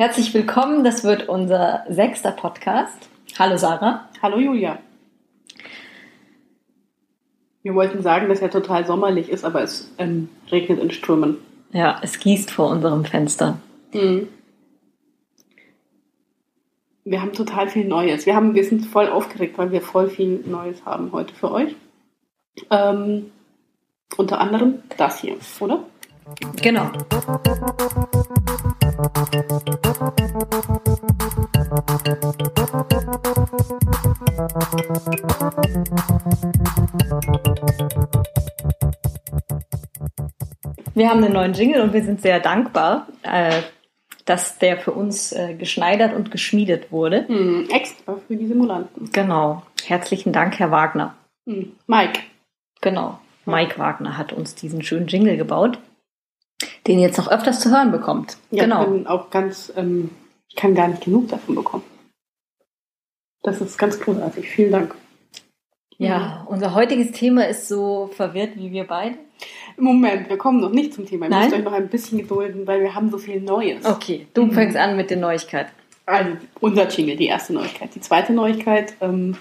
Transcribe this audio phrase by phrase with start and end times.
[0.00, 3.08] Herzlich willkommen, das wird unser sechster Podcast.
[3.36, 4.08] Hallo Sarah.
[4.22, 4.78] Hallo Julia.
[7.64, 11.38] Wir wollten sagen, dass er total sommerlich ist, aber es ähm, regnet in Strömen.
[11.72, 13.58] Ja, es gießt vor unserem Fenster.
[13.92, 14.28] Mhm.
[17.02, 18.24] Wir haben total viel Neues.
[18.24, 21.74] Wir, haben, wir sind voll aufgeregt, weil wir voll viel Neues haben heute für euch.
[22.70, 23.32] Ähm,
[24.16, 25.82] unter anderem das hier, oder?
[26.62, 26.90] Genau.
[40.94, 43.62] Wir haben einen neuen Jingle und wir sind sehr dankbar, äh,
[44.24, 47.26] dass der für uns äh, geschneidert und geschmiedet wurde.
[47.28, 49.10] Hm, extra für die Simulanten.
[49.12, 49.62] Genau.
[49.86, 51.14] Herzlichen Dank, Herr Wagner.
[51.46, 52.20] Hm, Mike.
[52.80, 53.18] Genau.
[53.46, 55.78] Mike Wagner hat uns diesen schönen Jingle gebaut,
[56.86, 58.36] den ihr jetzt noch öfters zu hören bekommt.
[58.50, 58.82] Ja, genau.
[58.84, 60.10] Ich bin auch ganz, ähm,
[60.48, 61.84] ich kann gar nicht genug davon bekommen.
[63.42, 64.48] Das ist ganz großartig.
[64.48, 64.94] Vielen Dank.
[65.96, 69.16] Ja, unser heutiges Thema ist so verwirrt wie wir beide.
[69.76, 71.26] Moment, wir kommen noch nicht zum Thema.
[71.26, 71.44] Ihr Nein?
[71.44, 73.84] müsst euch noch ein bisschen gedulden, weil wir haben so viel Neues.
[73.84, 74.52] Okay, du Mhm.
[74.52, 75.68] fängst an mit der Neuigkeit.
[76.06, 77.94] Also unser Jingle, die erste Neuigkeit.
[77.94, 79.36] Die zweite Neuigkeit, ähm,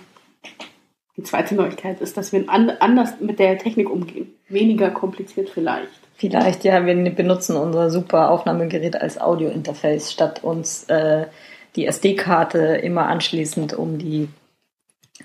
[1.15, 4.33] die zweite Neuigkeit ist, dass wir an, anders mit der Technik umgehen.
[4.49, 5.89] Weniger kompliziert vielleicht.
[6.17, 11.27] Vielleicht, ja, wir benutzen unser super Aufnahmegerät als Audio-Interface, statt uns äh,
[11.75, 14.27] die SD-Karte immer anschließend um die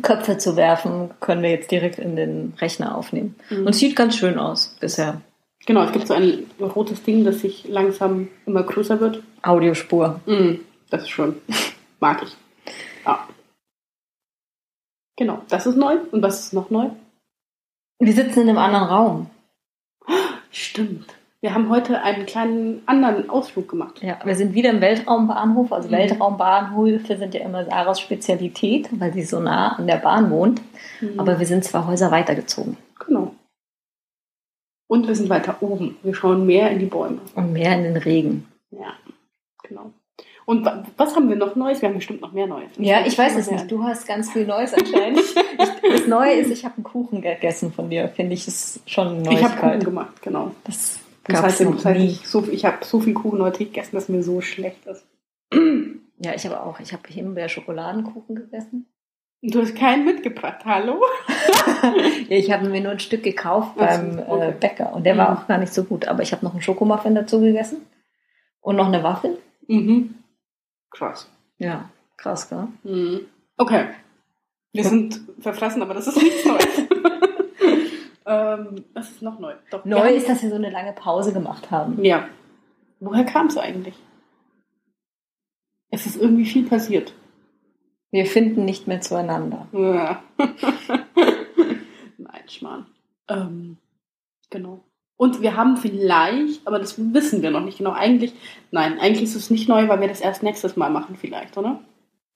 [0.03, 3.37] Köpfe zu werfen, können wir jetzt direkt in den Rechner aufnehmen.
[3.49, 3.67] Mhm.
[3.67, 5.23] Und es sieht ganz schön aus bisher.
[5.65, 9.23] Genau, es gibt so ein rotes Ding, das sich langsam immer größer wird.
[9.43, 10.21] Audiospur.
[10.27, 11.37] Mhm, das ist schön.
[12.01, 12.37] Mag ich.
[13.07, 13.29] Ja.
[15.17, 15.97] Genau, das ist neu.
[16.11, 16.91] Und was ist noch neu?
[17.99, 19.31] Wir sitzen in einem anderen Raum.
[20.53, 21.15] Stimmt.
[21.41, 24.01] Wir haben heute einen kleinen anderen Ausflug gemacht.
[24.01, 25.73] Ja, wir sind wieder im Weltraumbahnhof.
[25.73, 25.93] Also Mhm.
[25.93, 30.61] Weltraumbahnhöfe sind ja immer Sarahs Spezialität, weil sie so nah an der Bahn wohnt.
[31.01, 31.19] Mhm.
[31.19, 33.35] Aber wir sind zwei Häuser weitergezogen Genau.
[34.89, 35.97] Und wir sind weiter oben.
[36.03, 37.19] Wir schauen mehr in die Bäume.
[37.35, 38.47] und mehr in den Regen.
[38.71, 38.93] Ja,
[39.65, 39.91] genau.
[40.53, 41.81] Und wa- was haben wir noch Neues?
[41.81, 42.71] Wir haben bestimmt noch mehr Neues.
[42.77, 43.71] Ja, ich weiß es nicht.
[43.71, 45.21] Du hast ganz viel Neues anscheinend.
[45.85, 48.09] Ich- das Neue ist, ich habe einen Kuchen gegessen von dir.
[48.09, 50.51] Finde ich, ist schon eine Ich habe Kuchen gemacht, genau.
[50.65, 52.07] Das Das heißt, noch das heißt, nie.
[52.07, 55.05] ich, so, ich habe so viel Kuchen heute gegessen, dass mir so schlecht ist.
[56.19, 56.81] Ja, ich habe auch.
[56.81, 58.87] Ich habe Himbeer-Schokoladenkuchen gegessen.
[59.43, 61.01] Du hast keinen mitgebracht, hallo?
[62.29, 64.49] Ja, ich habe mir nur ein Stück gekauft beim okay.
[64.51, 65.37] äh, Bäcker und der war Mhm.
[65.37, 66.07] auch gar nicht so gut.
[66.07, 67.79] Aber ich habe noch einen Schokomuffin dazu gegessen
[68.61, 69.39] und noch eine Waffel.
[69.67, 70.15] Mhm.
[70.93, 71.31] Krass.
[71.59, 72.69] Ja, krass, gell?
[72.85, 73.27] Mhm.
[73.57, 73.89] Okay.
[74.73, 76.79] Wir sind verfressen, aber das ist nichts Neues.
[78.27, 79.55] ähm, was ist noch neu?
[79.71, 82.03] Doch, Neu ist, dass wir so eine lange Pause gemacht haben.
[82.03, 82.29] Ja.
[83.01, 83.95] Woher kam es eigentlich?
[85.91, 87.13] Es ist irgendwie viel passiert.
[88.11, 89.69] Wir finden nicht mehr zueinander.
[89.73, 90.23] Ja.
[92.19, 92.87] Nein, Schmarrn.
[93.29, 93.77] Ähm,
[94.51, 94.85] genau.
[95.23, 98.33] Und wir haben vielleicht, aber das wissen wir noch nicht genau, eigentlich,
[98.73, 101.79] nein, eigentlich ist es nicht neu, weil wir das erst nächstes Mal machen vielleicht, oder?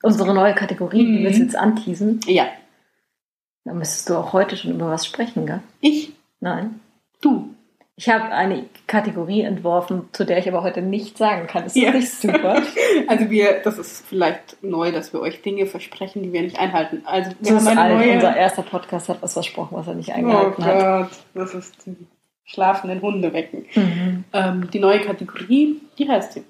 [0.05, 1.25] Unsere neue Kategorie, die Mhm.
[1.25, 2.47] wir jetzt anteasen, Ja.
[3.65, 5.63] da müsstest du auch heute schon über was sprechen, gell?
[5.81, 6.13] Ich?
[6.39, 6.79] Nein.
[7.21, 7.55] Du?
[7.97, 11.65] Ich habe eine Kategorie entworfen, zu der ich aber heute nicht sagen kann.
[11.65, 11.91] Ist das Ja.
[11.91, 12.63] nicht super?
[13.09, 17.03] Also wir, das ist vielleicht neu, dass wir euch Dinge versprechen, die wir nicht einhalten.
[17.05, 17.95] Also wir Das haben eine alt.
[18.07, 18.15] neue...
[18.15, 20.79] Unser erster Podcast hat was versprochen, was er nicht oh eingehalten hat.
[21.11, 21.97] Gott, das ist die
[22.47, 23.67] schlafenden Hunde wecken.
[23.75, 24.25] Mhm.
[24.33, 26.45] Ähm, die neue Kategorie, die heißt sie.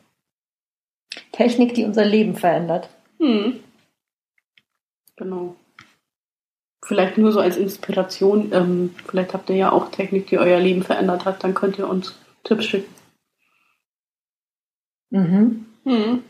[1.33, 2.89] Technik, die unser Leben verändert.
[3.19, 3.61] Hm.
[5.17, 5.57] Genau.
[6.85, 8.53] Vielleicht nur so als Inspiration.
[8.53, 11.43] Ähm, vielleicht habt ihr ja auch Technik, die euer Leben verändert hat.
[11.43, 12.95] Dann könnt ihr uns Tipps schicken.
[15.11, 15.67] Mhm.
[15.85, 16.23] Hm.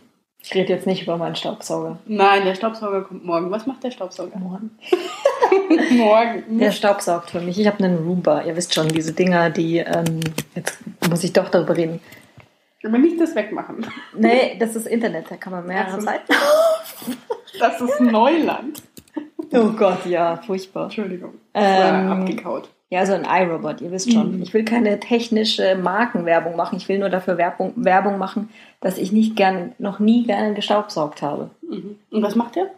[0.46, 1.98] Ich rede jetzt nicht über meinen Staubsauger.
[2.06, 3.50] Nein, der Staubsauger kommt morgen.
[3.50, 4.38] Was macht der Staubsauger?
[4.38, 4.78] Morgen.
[5.90, 6.60] morgen.
[6.60, 7.58] Der staubsaugt für mich.
[7.58, 8.42] Ich habe einen Roomba.
[8.42, 10.20] Ihr wisst schon, diese Dinger, die, ähm,
[10.54, 10.78] jetzt
[11.10, 12.00] muss ich doch darüber reden.
[12.84, 13.88] Aber nicht das wegmachen.
[14.16, 16.00] Nee, das ist Internet, da kann man mehrere.
[16.00, 16.32] Seiten.
[17.58, 18.82] Das ist Neuland.
[19.50, 20.84] Oh Gott, ja, furchtbar.
[20.84, 21.34] Entschuldigung.
[21.54, 22.68] Ähm, abgekaut.
[22.88, 24.36] Ja, so ein iRobot, ihr wisst schon.
[24.36, 24.42] Mhm.
[24.42, 26.76] Ich will keine technische Markenwerbung machen.
[26.76, 28.50] Ich will nur dafür Werbung, Werbung machen,
[28.80, 31.50] dass ich nicht gern, noch nie gerne gestaubsaugt habe.
[31.62, 31.98] Mhm.
[32.12, 32.70] Und was macht der?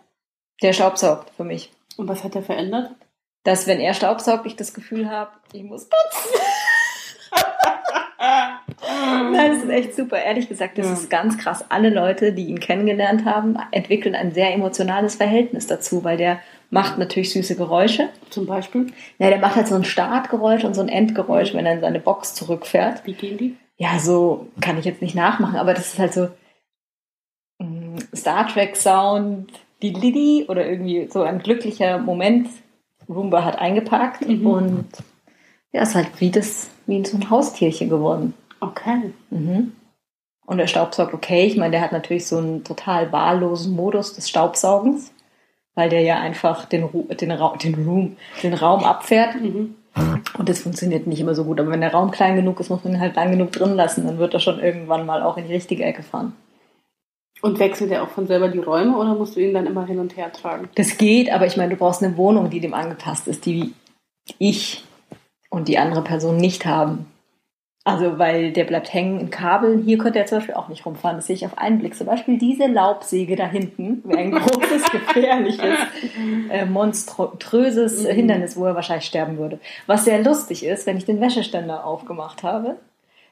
[0.63, 1.71] Der staubsaugt für mich.
[1.99, 2.91] Und was hat er verändert?
[3.45, 6.41] Dass, wenn er staubsaugt, ich das Gefühl habe, ich muss putzen.
[8.21, 10.19] Nein, das ist echt super.
[10.23, 10.93] Ehrlich gesagt, das Ja.
[10.93, 11.65] ist ganz krass.
[11.69, 16.99] Alle Leute, die ihn kennengelernt haben, entwickeln ein sehr emotionales Verhältnis dazu, weil der macht
[16.99, 18.09] natürlich süße Geräusche.
[18.31, 18.89] Zum Beispiel,
[19.19, 22.01] Ja, der macht halt so ein Startgeräusch und so ein Endgeräusch, wenn er in seine
[22.01, 23.07] Box zurückfährt.
[23.07, 23.57] wie gehen die?
[23.77, 26.29] Ja, so kann ich jetzt nicht nachmachen, aber das ist halt so.
[28.15, 29.51] Star Trek Sound,
[29.83, 32.49] die Liddy oder irgendwie so ein glücklicher Moment.
[33.09, 34.47] Roomba hat eingepackt Mhm.
[34.47, 34.87] und
[35.73, 38.35] ja, ist halt wie das, wie so ein Haustierchen geworden.
[38.61, 39.13] Okay.
[39.31, 39.73] Mhm.
[40.47, 44.29] Und der Staubsaugt, okay, ich meine, der hat natürlich so einen total wahllosen Modus des
[44.29, 45.13] Staubsaugens,
[45.79, 49.41] weil der ja einfach den, Ru den, Ra den Room, den Raum abfährt.
[49.41, 49.77] Mhm.
[50.37, 51.61] Und das funktioniert nicht immer so gut.
[51.61, 54.05] Aber wenn der Raum klein genug ist, muss man ihn halt lang genug drin lassen.
[54.05, 56.33] Dann wird er schon irgendwann mal auch in die richtige Ecke fahren.
[57.43, 60.01] Und wechselt er auch von selber die Räume oder musst du ihn dann immer hin
[60.01, 60.69] und her tragen?
[60.75, 63.73] Das geht, aber ich meine, du brauchst eine Wohnung, die dem angepasst ist, die
[64.41, 64.85] ich
[65.49, 67.07] und die andere Person nicht haben.
[67.89, 69.83] Also, weil der bleibt hängen in Kabeln.
[69.83, 71.17] Hier könnte er zum Beispiel auch nicht rumfahren.
[71.17, 71.95] Das sehe ich auf einen Blick.
[71.95, 75.79] Zum Beispiel diese Laubsäge da hinten wäre ein großes, gefährliches,
[76.51, 78.09] äh, monströses Mhm.
[78.11, 79.59] Hindernis, wo er wahrscheinlich sterben würde.
[79.87, 82.77] Was sehr lustig ist, wenn ich den Wäscheständer aufgemacht habe,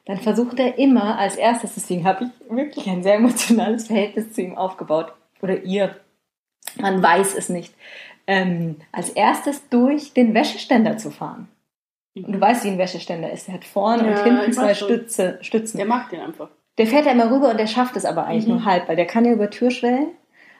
[0.05, 4.41] dann versucht er immer als erstes, deswegen habe ich wirklich ein sehr emotionales Verhältnis zu
[4.41, 5.13] ihm aufgebaut.
[5.41, 5.95] Oder ihr.
[6.79, 7.73] Man weiß es nicht.
[8.25, 11.47] Ähm, als erstes durch den Wäscheständer zu fahren.
[12.25, 13.47] Und du weißt, wie ein Wäscheständer ist.
[13.47, 14.73] Der hat vorne Ja, und hinten zwei.
[14.73, 15.77] Stütze, Stützen.
[15.77, 16.49] Der mag den einfach.
[16.77, 18.53] Der fährt ja immer rüber und der schafft es aber eigentlich Mhm.
[18.55, 20.09] nur halb, weil der kann ja über Türschwellen,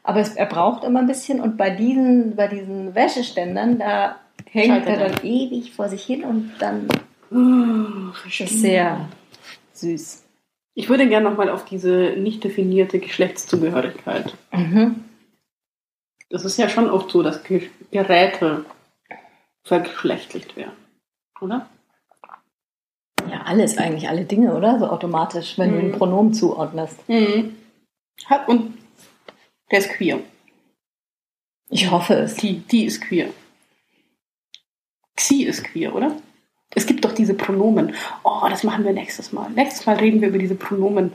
[0.03, 4.17] aber es, er braucht immer ein bisschen und bei diesen, bei diesen Wäscheständern, da
[4.49, 6.87] hängt Schaltet er dann ewig vor sich hin und dann
[7.29, 9.09] Oh, ist sehr
[9.73, 10.23] süß.
[10.75, 14.33] Ich würde gerne nochmal auf diese nicht definierte Geschlechtszugehörigkeit.
[14.53, 15.03] Mhm.
[16.29, 18.65] Das ist ja schon oft so, dass Ge Geräte
[19.63, 20.71] vergeschlechtlicht werden.
[21.41, 21.67] Oder?
[23.29, 24.79] Ja, alles eigentlich, alle Dinge, oder?
[24.79, 25.85] So automatisch, wenn du Mhm.
[25.85, 26.97] ein Pronomen zuordnest.
[27.09, 27.55] Mhm.
[28.47, 28.73] Und
[29.71, 30.19] der ist queer.
[31.69, 32.35] Ich hoffe es.
[32.35, 33.27] Die, die ist queer.
[35.15, 36.15] Xi ist queer, oder?
[36.75, 37.93] Es gibt doch diese Pronomen.
[38.23, 39.49] Oh, das machen wir nächstes Mal.
[39.51, 41.13] Nächstes Mal reden wir über diese Pronomen,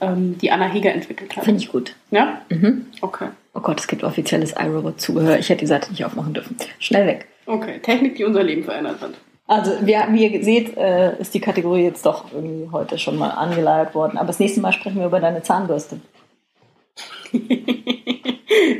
[0.00, 1.44] ähm, die Anna Heger entwickelt hat.
[1.44, 1.94] Finde ich gut.
[2.10, 2.42] Ja?
[2.48, 2.86] Mhm.
[3.00, 3.28] Okay.
[3.54, 5.38] Oh Gott, es gibt offizielles iRobot-Zubehör.
[5.38, 6.56] Ich hätte die Seite nicht aufmachen dürfen.
[6.78, 7.26] Schnell weg.
[7.46, 7.78] Okay.
[7.80, 9.14] Technik, die unser Leben verändert hat.
[9.46, 13.30] Also, wir, wie ihr seht, äh, ist die Kategorie jetzt doch irgendwie heute schon mal
[13.30, 14.16] angeleiert worden.
[14.16, 16.00] Aber das nächste Mal sprechen wir über deine Zahnbürste.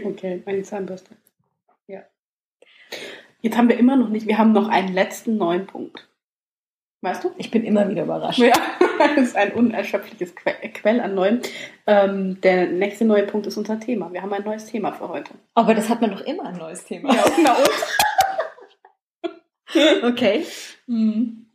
[0.05, 1.11] okay, meine Zahnbürste.
[1.87, 2.01] Ja.
[3.41, 6.09] Jetzt haben wir immer noch nicht, wir haben noch einen letzten neuen Punkt.
[7.01, 7.33] Weißt du?
[7.37, 8.39] Ich bin immer wieder überrascht.
[8.39, 8.53] Ja,
[9.17, 11.41] das ist ein unerschöpfliches Que- Quell an Neuem.
[11.89, 14.13] Ähm, der nächste neue Punkt ist unser Thema.
[14.13, 15.33] Wir haben ein neues Thema für heute.
[15.55, 17.13] Aber das hat man doch immer ein neues Thema.
[17.13, 17.69] Ja, na und?
[20.03, 20.45] Okay.
[20.87, 21.47] Mhm.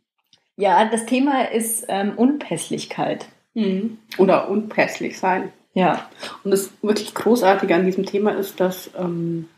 [0.56, 3.26] Ja, das Thema ist ähm, Unpässlichkeit.
[3.54, 3.98] Mhm.
[4.18, 5.52] Oder unpässlich sein.
[5.74, 6.08] Ja.
[6.42, 9.48] Und das wirklich Großartige an diesem Thema ist, dass ähm,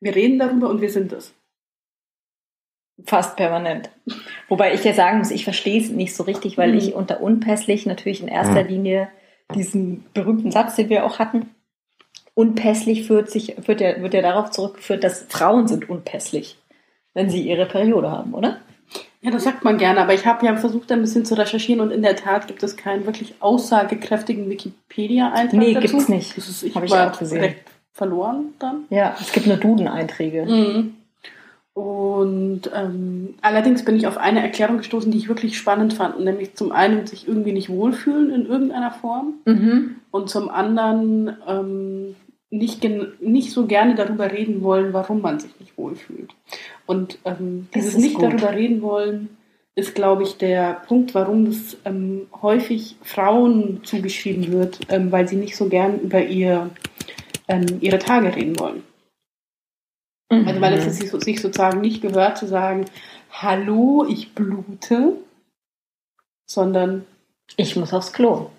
[0.00, 1.32] wir reden darüber und wir sind es.
[3.06, 3.90] Fast permanent.
[4.48, 6.78] Wobei ich ja sagen muss, ich verstehe es nicht so richtig, weil Mhm.
[6.78, 9.08] ich unter unpässlich natürlich in erster Linie
[9.54, 11.50] diesen berühmten Satz, den wir auch hatten,
[12.34, 16.56] unpässlich führt sich, wird ja, wird ja darauf zurückgeführt, dass Frauen sind unpässlich,
[17.14, 18.58] wenn sie ihre Periode haben, oder?
[19.22, 21.90] Ja, das sagt man gerne, aber ich habe ja versucht, ein bisschen zu recherchieren und
[21.90, 25.86] in der Tat gibt es keinen wirklich aussagekräftigen Wikipedia-Eintrag Nee, dazu.
[25.88, 26.36] gibt's nicht.
[26.36, 27.54] Das ist, ich Hab ich auch gesehen.
[27.92, 28.84] verloren dann.
[28.90, 30.44] Ja, es gibt nur Duden-Einträge.
[30.44, 30.94] Mhm.
[31.72, 36.54] Und ähm, allerdings bin ich auf eine Erklärung gestoßen, die ich wirklich spannend fand, nämlich
[36.54, 39.96] zum einen sich irgendwie nicht wohlfühlen in irgendeiner Form Mhm.
[40.12, 42.14] und zum anderen ähm,
[42.58, 42.84] nicht,
[43.20, 46.34] nicht so gerne darüber reden wollen, warum man sich nicht wohlfühlt.
[46.86, 48.24] Und ähm, dieses nicht gut.
[48.24, 49.36] darüber reden wollen
[49.76, 55.36] ist, glaube ich, der Punkt, warum es ähm, häufig Frauen zugeschrieben wird, ähm, weil sie
[55.36, 56.70] nicht so gern über ihr,
[57.48, 58.84] ähm, ihre Tage reden wollen.
[60.30, 62.86] Also weil es sich sozusagen nicht gehört zu sagen,
[63.30, 65.16] hallo, ich blute,
[66.46, 67.04] sondern,
[67.56, 68.50] Ich muss aufs Klo.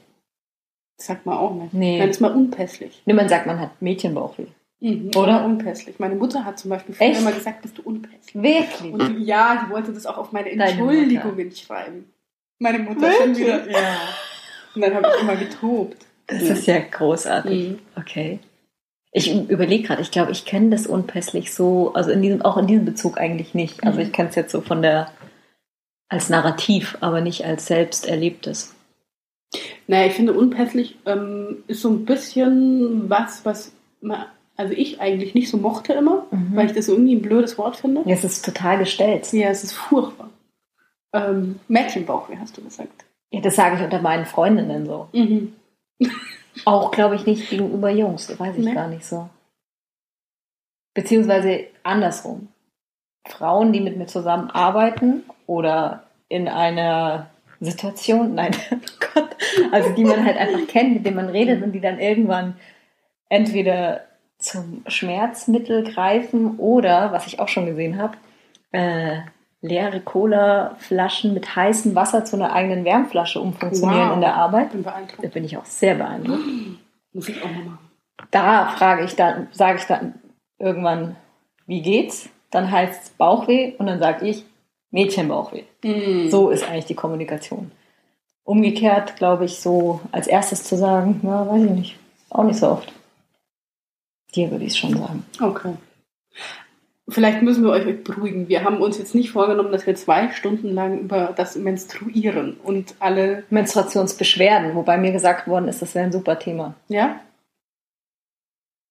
[0.97, 1.73] Das sagt man auch nicht.
[1.73, 1.99] Nee.
[1.99, 3.01] Dann ist man unpässlich.
[3.05, 4.47] Nee, man sagt, man hat Mädchenbauchweh.
[4.79, 5.09] Mhm.
[5.09, 5.19] Oder?
[5.19, 5.99] Oder unpässlich.
[5.99, 7.21] Meine Mutter hat zum Beispiel früher Echt?
[7.21, 8.35] immer gesagt, bist du unpässlich.
[8.35, 8.93] Wirklich?
[8.93, 12.11] Und die, ja, die wollte das auch auf meine Entschuldigungen schreiben.
[12.59, 13.69] Meine Mutter schon wieder.
[13.69, 13.97] Ja.
[14.75, 16.05] Und dann habe ich immer getobt.
[16.27, 17.69] Das ist ja großartig.
[17.69, 17.79] Mhm.
[17.95, 18.39] Okay.
[19.11, 22.67] Ich überlege gerade, ich glaube, ich kenne das unpässlich so, also in diesem, auch in
[22.67, 23.83] diesem Bezug eigentlich nicht.
[23.85, 24.05] Also Mhm.
[24.07, 25.09] ich kenne es jetzt so von der,
[26.09, 28.74] als Narrativ, aber nicht als selbst erlebtes.
[29.87, 33.71] Naja, ich finde, unpässlich ähm, ist so ein bisschen was, was
[34.01, 34.25] man,
[34.57, 38.03] also ich eigentlich nicht so mochte immer, weil ich das irgendwie ein blödes Wort finde.
[38.05, 39.31] Es ist total gestellt.
[39.33, 40.29] Ja, es ist furchtbar.
[41.13, 43.05] Ähm, Mädchenbauchweh, hast du gesagt.
[43.31, 45.07] Ja, das sage ich unter meinen Freundinnen so.
[45.13, 45.53] Mhm.
[46.65, 48.73] Auch, glaube ich, nicht gegenüber Jungs, das weiß ich Nee.
[48.73, 49.29] gar nicht so.
[50.93, 52.47] Beziehungsweise andersrum.
[53.27, 59.35] Frauen, die mit mir zusammenarbeiten oder in einer Situation, nein, oh Gott,
[59.71, 62.55] also die man halt einfach kennt, mit denen man redet und die dann irgendwann
[63.29, 64.01] entweder
[64.37, 68.17] zum Schmerzmittel greifen oder, was ich auch schon gesehen habe,
[68.71, 69.19] äh,
[69.61, 74.15] leere Cola-Flaschen mit heißem Wasser zu einer eigenen Wärmflasche umfunktionieren Wow.
[74.15, 74.71] in der Arbeit.
[74.71, 75.33] Bin Da beeindruckt.
[75.33, 76.43] bin ich auch sehr beeindruckt.
[77.13, 77.79] Muss ich auch mal machen.
[78.31, 80.15] Da frage ich dann, sage ich dann
[80.59, 81.15] irgendwann,
[81.65, 82.29] wie geht's?
[82.51, 84.45] Dann heißt es Bauchweh und dann sage ich
[84.91, 85.63] Mädchenbauchweh.
[85.83, 86.29] Mhm.
[86.29, 87.71] So ist eigentlich die Kommunikation.
[88.43, 91.99] Umgekehrt, glaube ich, so als erstes zu sagen, na, weiß ich nicht,
[92.29, 92.93] auch nicht so oft.
[94.35, 95.25] Dir würde ich es schon sagen.
[95.41, 95.73] Okay.
[97.07, 98.49] Vielleicht müssen wir euch beruhigen.
[98.49, 102.95] Wir haben uns jetzt nicht vorgenommen, dass wir zwei Stunden lang über das Menstruieren und
[102.99, 106.73] alle, Menstruationsbeschwerden, wobei mir gesagt worden ist, das wäre ein super Thema.
[106.87, 107.19] ja?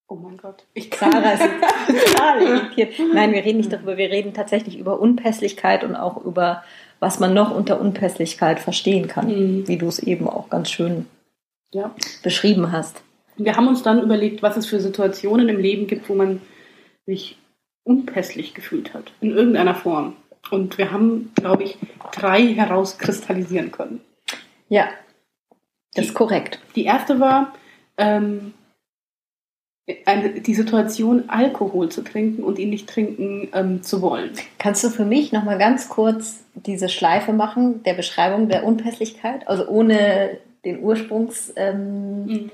[0.07, 0.65] Oh mein Gott.
[0.75, 1.43] Ich Sarah ist
[2.13, 2.95] total irritiert.
[3.15, 6.63] Nein, wir reden nicht darüber, wir reden tatsächlich über Unpässlichkeit und auch über,
[7.01, 9.69] was man noch unter Unpässlichkeit verstehen kann, Mhm.
[9.69, 11.07] wie du es eben auch ganz schön
[11.73, 11.95] Ja.
[12.23, 13.03] beschrieben hast.
[13.37, 16.41] Wir haben uns dann überlegt, was es für Situationen im Leben gibt, wo man
[17.07, 17.39] sich
[17.83, 20.17] unpässlich gefühlt hat, in irgendeiner Form.
[20.51, 21.79] Und wir haben, glaube ich,
[22.13, 24.01] drei herauskristallisieren können.
[24.69, 24.89] Ja,
[25.95, 26.61] das ist korrekt.
[26.77, 27.55] Die erste war
[27.99, 28.53] ähm,
[30.07, 34.31] eine, die Situation, Alkohol zu trinken und ihn nicht trinken ähm, zu wollen.
[34.59, 39.47] Kannst du für mich noch mal ganz kurz diese Schleife machen der Beschreibung der Unpässlichkeit,
[39.47, 42.51] also ohne den Ursprungs, ähm,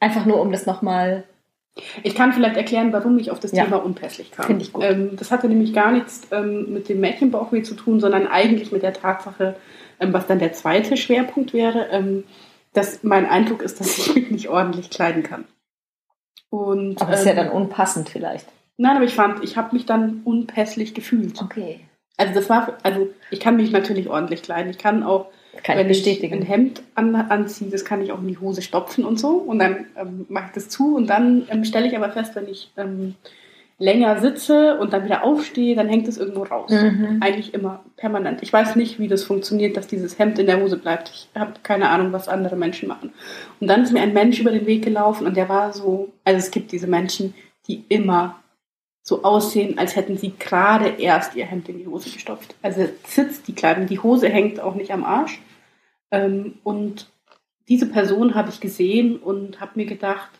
[0.00, 1.24] einfach nur um das noch mal.
[2.02, 3.64] Ich kann vielleicht erklären, warum ich auf das Ja.
[3.64, 4.46] Thema unpässlich kam.
[4.46, 4.82] Finde ich gut.
[4.82, 8.82] Ähm, das hatte nämlich gar nichts ähm, mit dem Mädchenbauchweh zu tun, sondern eigentlich mit
[8.82, 9.56] der Tatsache,
[10.00, 12.24] ähm, was dann der zweite Schwerpunkt wäre, ähm,
[12.72, 15.44] dass mein Eindruck ist, dass ich mich nicht ordentlich kleiden kann.
[16.56, 18.46] Und, Aber das ist ja ähm, dann unpassend vielleicht.
[18.78, 21.40] Nein, aber ich fand, ich habe mich dann unpässlich gefühlt.
[21.40, 21.80] Okay,
[22.16, 24.70] Also das war, also ich kann mich natürlich ordentlich kleiden.
[24.70, 25.28] Ich kann auch,
[25.62, 29.04] kann wenn ich ein Hemd an, anziehe, das kann ich auch in die Hose stopfen
[29.04, 29.30] und so.
[29.30, 32.48] Und dann ähm, mache ich das zu und dann ähm, stelle ich aber fest, wenn
[32.48, 33.14] ich ähm,
[33.78, 36.70] länger sitze und dann wieder aufstehe, dann hängt es irgendwo raus.
[36.70, 37.18] Mhm.
[37.20, 38.42] Eigentlich immer permanent.
[38.42, 41.10] Ich weiß nicht, wie das funktioniert, dass dieses Hemd in der Hose bleibt.
[41.10, 43.12] Ich habe keine Ahnung, was andere Menschen machen.
[43.60, 46.38] Und dann ist mir ein Mensch über den Weg gelaufen und der war so, also
[46.38, 47.34] es gibt diese Menschen,
[47.68, 48.40] die immer
[49.02, 52.54] so aussehen, als hätten sie gerade erst ihr Hemd in die Hose gestopft.
[52.62, 55.40] Also sitzt die Kleidung, die Hose hängt auch nicht am Arsch.
[56.10, 57.08] Ähm, und
[57.68, 60.30] diese Person habe ich gesehen und habe mir gedacht,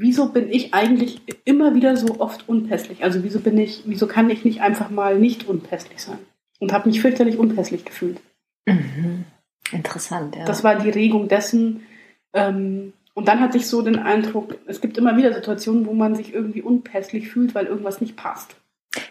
[0.00, 3.04] wieso bin ich eigentlich immer wieder so oft unpässlich?
[3.04, 6.18] Also wieso bin ich, wieso kann ich nicht einfach mal nicht unpässlich sein?
[6.58, 8.20] Und habe mich fürchterlich unpässlich gefühlt.
[8.66, 9.24] Mhm.
[9.72, 10.44] Interessant, ja.
[10.46, 11.82] Das war die Regung dessen.
[12.32, 16.14] Ähm, und dann hatte ich so den Eindruck, es gibt immer wieder Situationen, wo man
[16.14, 18.56] sich irgendwie unpässlich fühlt, weil irgendwas nicht passt.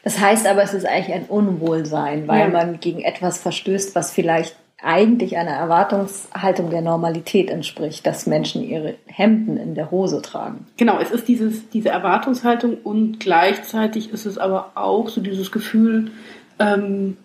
[0.04, 2.48] Das heißt aber, es ist eigentlich ein Unwohlsein, weil Ja.
[2.50, 8.96] man gegen etwas verstößt, was vielleicht eigentlich einer Erwartungshaltung der Normalität entspricht, dass Menschen ihre
[9.08, 10.68] Hemden in der Hose tragen.
[10.78, 16.12] Genau, es ist dieses, diese Erwartungshaltung und gleichzeitig ist es aber auch so dieses Gefühl,
[16.60, 17.18] ähm,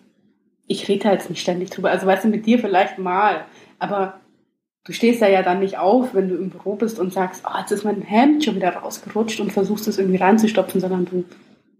[0.67, 1.91] ich rede da jetzt nicht ständig drüber.
[1.91, 3.45] Also weißt du, mit dir vielleicht mal,
[3.79, 4.19] aber
[4.83, 7.57] du stehst da ja dann nicht auf, wenn du im Büro bist und sagst, oh,
[7.59, 11.23] jetzt ist mein Hemd schon wieder rausgerutscht und versuchst es irgendwie reinzustopfen, sondern du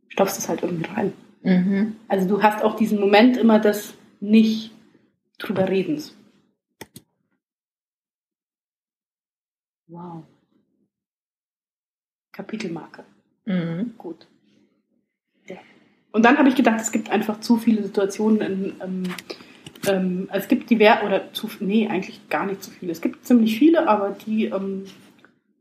[0.08, 1.14] stopfst es halt irgendwie rein.
[1.44, 1.96] Mhm.
[2.08, 4.72] Also du hast auch diesen Moment immer des nicht
[5.38, 6.16] drüber redens.
[9.88, 10.24] Wow.
[12.32, 13.06] Kapitelmarke.
[13.46, 13.94] Mhm.
[13.98, 14.28] Gut.
[16.16, 19.04] Und dann habe ich gedacht, es gibt einfach zu viele Situationen in, ähm,
[19.86, 22.94] ähm, es gibt divers oder zu nee, eigentlich gar nicht zu viele.
[22.94, 24.86] Es gibt ziemlich viele, aber die ähm,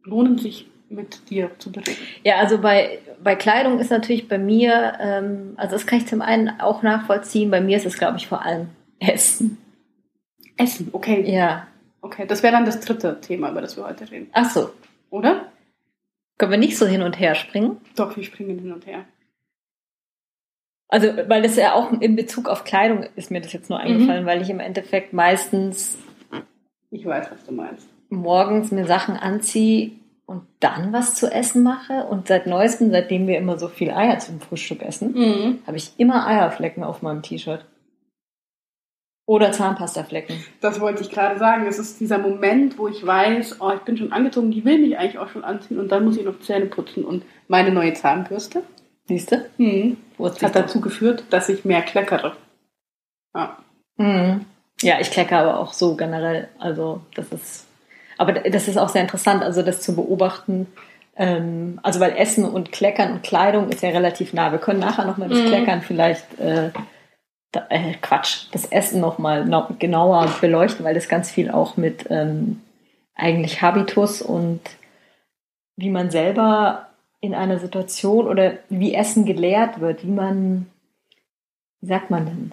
[0.04, 1.98] lohnen sich mit dir zu bereden.
[2.22, 6.22] Ja, also bei, bei Kleidung ist natürlich bei mir, ähm, also das kann ich zum
[6.22, 8.68] einen auch nachvollziehen, bei mir ist es, glaube ich, vor allem
[9.00, 9.58] Essen.
[10.56, 11.22] Essen, okay.
[11.30, 11.66] Ja.
[12.00, 14.28] Okay, das wäre dann das dritte Thema, über das wir heute reden.
[14.32, 14.70] Ach so.
[15.10, 15.46] Oder?
[16.38, 17.78] Können wir nicht so hin und her springen?
[17.96, 19.04] Doch, wir springen hin und her.
[20.88, 24.26] Also, weil das ja auch in Bezug auf Kleidung ist mir das jetzt nur eingefallen,
[24.26, 25.98] weil ich im Endeffekt meistens
[26.90, 27.88] Ich weiß, was du meinst.
[28.10, 29.92] morgens mir Sachen anziehe
[30.26, 32.04] und dann was zu essen mache.
[32.04, 35.58] Und seit neuestem, seitdem wir immer so viel Eier zum Frühstück essen, Mhm.
[35.66, 37.64] habe ich immer Eierflecken auf meinem T-Shirt.
[39.26, 40.36] Oder Zahnpastaflecken.
[40.60, 41.66] Das wollte ich gerade sagen.
[41.66, 44.98] Es ist dieser Moment, wo ich weiß, oh, ich bin schon angezogen, die will mich
[44.98, 48.62] eigentlich auch schon anziehen und dann muss ich noch Zähne putzen und meine neue Zahnbürste
[49.06, 49.44] Siehst du?
[49.58, 49.96] mhm.
[50.18, 52.36] Hat dazu geführt, dass ich mehr kleckere.
[53.34, 53.58] Ja.
[53.96, 54.44] Mhm.
[54.82, 56.48] Ja, ich klecke aber auch so generell.
[56.58, 57.66] Also das ist,
[58.18, 60.66] aber das ist auch sehr interessant, also das zu beobachten.
[61.16, 64.52] Ähm, also weil Essen und Kleckern und Kleidung ist ja relativ nah.
[64.52, 65.46] Wir können nachher nochmal das Mhm.
[65.48, 66.70] Kleckern vielleicht, äh,
[67.56, 72.60] äh, Quatsch, das Essen nochmal noch genauer beleuchten, weil das ganz viel auch mit ähm,
[73.14, 74.60] eigentlich Habitus und
[75.76, 76.88] wie man selber
[77.20, 80.66] in einer Situation oder wie Essen gelehrt wird, wie man,
[81.80, 82.52] wie sagt man denn?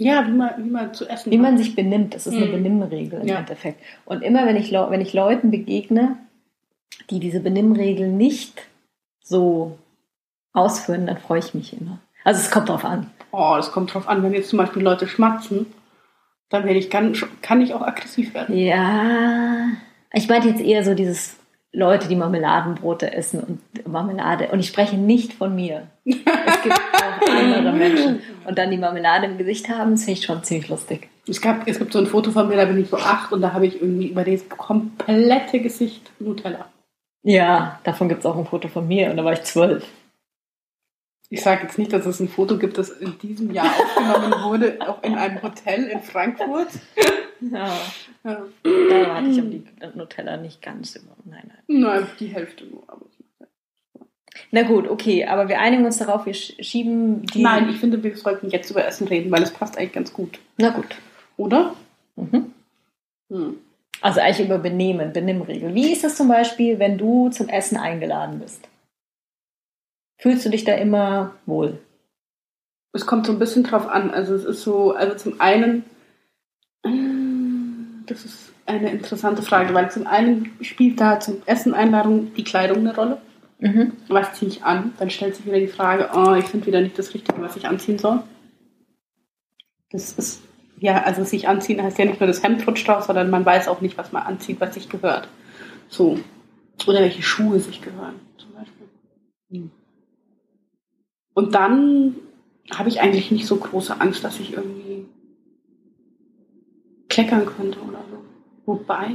[0.00, 1.42] Ja, wie man, wie man zu essen Wie hat.
[1.42, 2.52] man sich benimmt, das ist eine Mhm.
[2.52, 3.38] Benimmregel im Ja.
[3.40, 3.82] Endeffekt.
[4.04, 6.16] Und immer wenn ich, wenn ich Leuten begegne,
[7.10, 8.62] die diese Benimmregel nicht
[9.20, 9.76] so
[10.52, 11.98] ausführen, dann freue ich mich immer.
[12.24, 13.10] Also es kommt drauf an.
[13.30, 14.22] Oh, das kommt drauf an.
[14.22, 15.66] Wenn jetzt zum Beispiel Leute schmatzen,
[16.50, 18.56] dann werde ich ganz, kann ich auch aggressiv werden.
[18.56, 19.68] Ja,
[20.12, 21.36] ich meinte jetzt eher so dieses
[21.72, 24.48] Leute, die Marmeladenbrote essen und Marmelade.
[24.48, 25.88] Und ich spreche nicht von mir.
[26.04, 28.20] Es gibt auch andere Menschen.
[28.46, 31.08] Und dann die Marmelade im Gesicht haben, das finde ich schon ziemlich lustig.
[31.28, 33.42] Es, gab, es gibt so ein Foto von mir, da bin ich so acht und
[33.42, 36.66] da habe ich irgendwie über das komplette Gesicht Nutella.
[37.22, 39.84] Ja, davon gibt es auch ein Foto von mir und da war ich zwölf.
[41.30, 44.78] Ich sage jetzt nicht, dass es ein Foto gibt, das in diesem Jahr aufgenommen wurde,
[44.80, 46.68] auch in einem Hotel in Frankfurt.
[47.40, 47.68] Ja,
[48.24, 48.42] Ja.
[48.64, 49.62] da hatte ich aber die
[49.94, 51.14] Nutella nicht ganz über.
[51.24, 51.80] Nein, nein.
[51.80, 52.82] Nein, die Hälfte nur.
[52.86, 53.06] Aber
[54.50, 57.42] Na gut, okay, aber wir einigen uns darauf, wir sch- schieben die.
[57.42, 60.38] Nein, ich finde, wir sollten jetzt über Essen reden, weil es passt eigentlich ganz gut.
[60.56, 60.96] Na gut.
[61.36, 61.74] Oder?
[62.16, 62.52] Mhm.
[63.30, 63.56] Hm.
[64.00, 65.74] Also eigentlich über Benehmen, Benimmregeln.
[65.74, 68.67] Wie ist es zum Beispiel, wenn du zum Essen eingeladen bist?
[70.18, 71.78] Fühlst du dich da immer wohl?
[72.92, 74.10] Es kommt so ein bisschen drauf an.
[74.10, 75.84] Also es ist so, also zum einen,
[78.06, 82.78] das ist eine interessante Frage, weil zum einen spielt da zum Essen Einladung die Kleidung
[82.78, 83.18] eine Rolle.
[83.60, 83.92] Mhm.
[84.08, 84.92] Was ziehe ich an?
[84.98, 87.66] Dann stellt sich wieder die Frage, oh, ich finde wieder nicht das Richtige, was ich
[87.66, 88.22] anziehen soll.
[89.90, 90.42] Das ist,
[90.78, 93.68] ja, also sich anziehen heißt ja nicht nur das Hemd rutscht raus, sondern man weiß
[93.68, 95.28] auch nicht, was man anzieht, was sich gehört.
[95.88, 96.18] So.
[96.86, 98.86] Oder welche Schuhe sich gehören, zum Beispiel.
[99.50, 99.70] Hm.
[101.38, 102.16] Und dann
[102.74, 105.06] habe ich eigentlich nicht so große Angst, dass ich irgendwie
[107.08, 108.18] kleckern könnte oder so.
[108.66, 109.10] Wobei,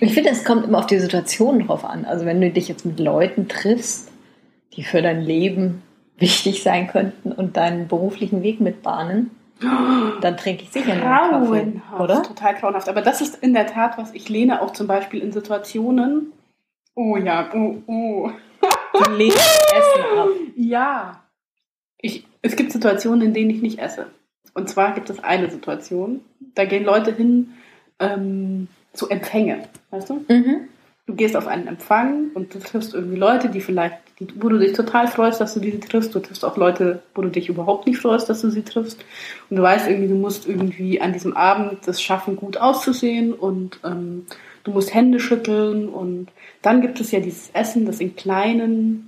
[0.00, 2.06] Ich finde, es kommt immer auf die Situation drauf an.
[2.06, 4.10] Also wenn du dich jetzt mit Leuten triffst,
[4.76, 5.82] die für dein Leben
[6.16, 9.32] wichtig sein könnten und deinen beruflichen Weg mitbahnen,
[10.22, 12.22] dann trinke ich sicher einen Kaffee, grauenhaft, oder?
[12.22, 12.88] total grauenhaft.
[12.88, 16.32] Aber das ist in der Tat, was ich lehne, auch zum Beispiel in Situationen.
[16.94, 18.30] Oh ja, oh, oh.
[18.94, 19.36] Du lehnst
[19.76, 20.28] Essen ab.
[20.56, 21.24] Ja.
[22.42, 24.06] Es gibt Situationen, in denen ich nicht esse.
[24.54, 26.20] Und zwar gibt es eine Situation,
[26.54, 27.54] da gehen Leute hin
[27.98, 30.24] ähm, zu Empfänge, weißt du?
[30.28, 30.68] Mhm.
[31.06, 34.58] Du gehst auf einen Empfang und du triffst irgendwie Leute, die vielleicht, die, wo du
[34.58, 36.14] dich total freust, dass du diese triffst.
[36.14, 39.04] Du triffst auch Leute, wo du dich überhaupt nicht freust, dass du sie triffst.
[39.48, 43.80] Und du weißt irgendwie, du musst irgendwie an diesem Abend das schaffen, gut auszusehen und
[43.84, 44.26] ähm,
[44.64, 45.88] du musst Hände schütteln.
[45.88, 46.28] Und
[46.60, 49.07] dann gibt es ja dieses Essen, das in kleinen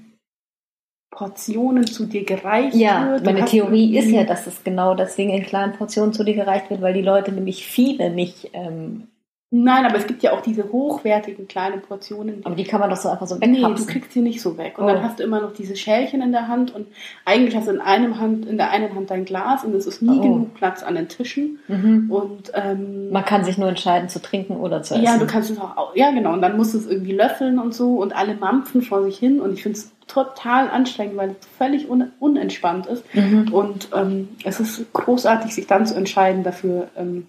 [1.11, 3.21] Portionen zu dir gereicht Ja, wird.
[3.27, 6.71] Du meine Theorie ist ja, dass es genau deswegen in kleinen Portionen zu dir gereicht
[6.71, 9.09] wird, weil die Leute nämlich viele nicht, ähm,
[9.53, 12.89] Nein, aber es gibt ja auch diese hochwertigen kleinen Portionen, die aber die kann man
[12.89, 14.79] doch so einfach so Nee, du kriegst sie nicht so weg.
[14.79, 14.87] Und Oh.
[14.87, 16.87] dann hast du immer noch diese Schälchen in der Hand und
[17.25, 20.03] eigentlich hast du in, einem Hand, in der einen Hand dein Glas und es ist
[20.03, 20.23] nie Oh.
[20.23, 21.59] genug Platz an den Tischen.
[21.67, 22.07] Mhm.
[22.13, 25.03] Und ähm, Man kann sich nur entscheiden, zu trinken oder zu essen.
[25.05, 27.59] ja, du kannst es auch, au- ja genau, und dann musst du es irgendwie löffeln
[27.59, 31.31] und so und alle mampfen vor sich hin und ich finde es total anstrengend, weil
[31.31, 33.15] es völlig un unentspannt ist.
[33.15, 33.53] Mhm.
[33.53, 37.27] Und ähm, es ist großartig, sich dann zu entscheiden, dafür ähm,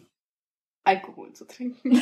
[0.83, 2.01] Alkohol zu trinken.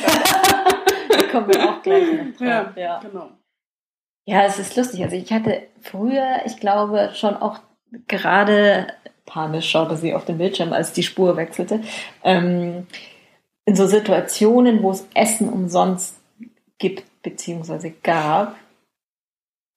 [1.10, 2.76] da kommen wir auch gleich noch ja, drauf.
[2.76, 3.00] Ja.
[3.00, 3.30] genau.
[4.26, 5.02] Ja, es ist lustig.
[5.02, 7.58] Also ich hatte früher, ich glaube, schon auch
[8.06, 8.86] gerade
[9.26, 11.80] panisch schaute sie auf den Bildschirm, als die Spur wechselte.
[12.24, 12.86] Ähm,
[13.64, 16.16] in so Situationen, wo es Essen umsonst
[16.78, 18.56] gibt, beziehungsweise gab,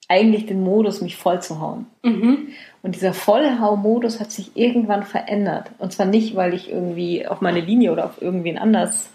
[0.08, 1.86] eigentlich den Modus, mich voll zu hauen.
[2.04, 2.50] Mhm.
[2.82, 5.72] Und dieser Vollhau-Modus hat sich irgendwann verändert.
[5.80, 9.10] Und zwar nicht, weil ich irgendwie auf meine Linie oder auf irgendwen anders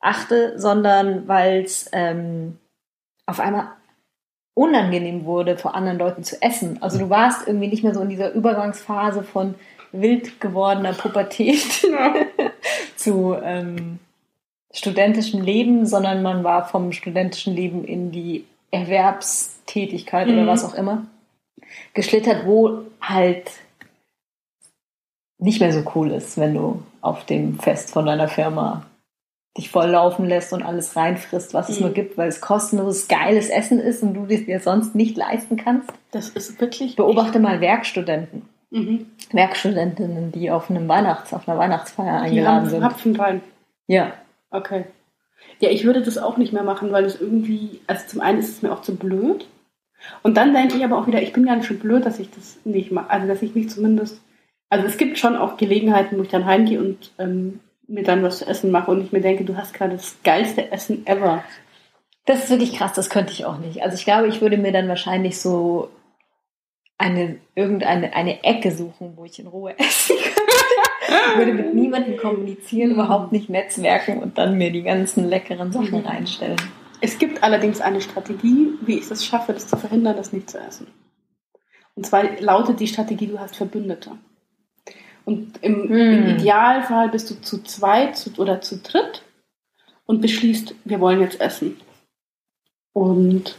[0.00, 2.58] achte, sondern weil es ähm,
[3.26, 3.68] auf einmal
[4.54, 6.82] unangenehm wurde, vor anderen Leuten zu essen.
[6.82, 9.54] Also du warst irgendwie nicht mehr so in dieser Übergangsphase von
[9.92, 12.14] wild gewordener Pubertät Ja.
[12.96, 13.98] zu ähm,
[14.72, 20.46] studentischem Leben, sondern man war vom studentischen Leben in die Erwerbstätigkeit oder Mhm.
[20.46, 21.06] was auch immer
[21.94, 23.50] geschlittert, wo halt
[25.38, 28.86] nicht mehr so cool ist, wenn du auf dem Fest von deiner Firma
[29.56, 31.86] dich voll laufen lässt und alles reinfrisst, was es Mhm.
[31.86, 35.56] nur gibt, weil es kostenloses, geiles Essen ist und du es dir sonst nicht leisten
[35.56, 35.90] kannst.
[36.10, 36.96] Das ist wirklich.
[36.96, 39.06] Beobachte mal Werkstudenten, Mhm.
[39.32, 42.84] Werkstudentinnen, die auf einem Weihnachts, auf einer Weihnachtsfeier Die eingeladen haben sind.
[42.84, 43.40] Hapfen rein.
[43.86, 44.12] Ja,
[44.50, 44.84] Okay.
[45.60, 48.48] Ja, ich würde das auch nicht mehr machen, weil es irgendwie, also zum einen ist
[48.50, 49.46] es mir auch zu blöd.
[50.22, 52.58] Und dann denke ich aber auch wieder, ich bin ganz schön blöd, dass ich das
[52.64, 53.10] nicht mache.
[53.10, 54.20] Also, dass ich mich zumindest,
[54.70, 58.38] also es gibt schon auch Gelegenheiten, wo ich dann heimgehe und ähm, mir dann was
[58.38, 61.44] zu essen mache und ich mir denke, du hast gerade das geilste Essen ever
[62.24, 63.82] Das ist wirklich krass, das könnte ich auch nicht.
[63.82, 65.90] Also ich glaube, ich würde mir dann wahrscheinlich so
[66.96, 71.38] eine, irgendeine eine Ecke suchen, wo ich in Ruhe essen könnte.
[71.38, 76.06] würde mit niemandem kommunizieren, überhaupt nicht netzwerken und dann mir die ganzen leckeren Sachen Mhm.
[76.06, 76.56] reinstellen.
[77.04, 80.58] Es gibt allerdings eine Strategie, wie ich es schaffe, das zu verhindern, das nicht zu
[80.58, 80.86] essen.
[81.94, 84.12] Und zwar lautet die Strategie, du hast Verbündete.
[85.26, 85.90] Und im, Hm.
[85.90, 89.22] im Idealfall bist du zu zweit zu, oder zu dritt
[90.06, 91.78] und beschließt, wir wollen jetzt essen.
[92.94, 93.58] Und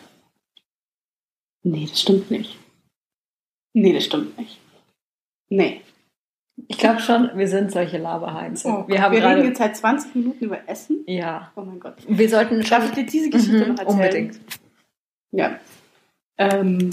[1.61, 2.57] nee, das stimmt nicht.
[3.73, 4.57] Nee, das stimmt nicht.
[5.49, 5.81] Nee.
[6.67, 8.67] Ich glaube schon, wir sind solche Laberheinze.
[8.69, 11.03] Oh wir wir reden jetzt seit 20 Minuten über Essen.
[11.05, 11.51] Ja.
[11.55, 11.95] Oh mein Gott.
[12.07, 12.95] Wir sollten Darf ich schon.
[12.95, 13.87] dir diese Geschichte Mhm, noch erzählen?
[13.99, 14.39] unbedingt.
[15.31, 15.59] Ja.
[16.37, 16.91] Ähm,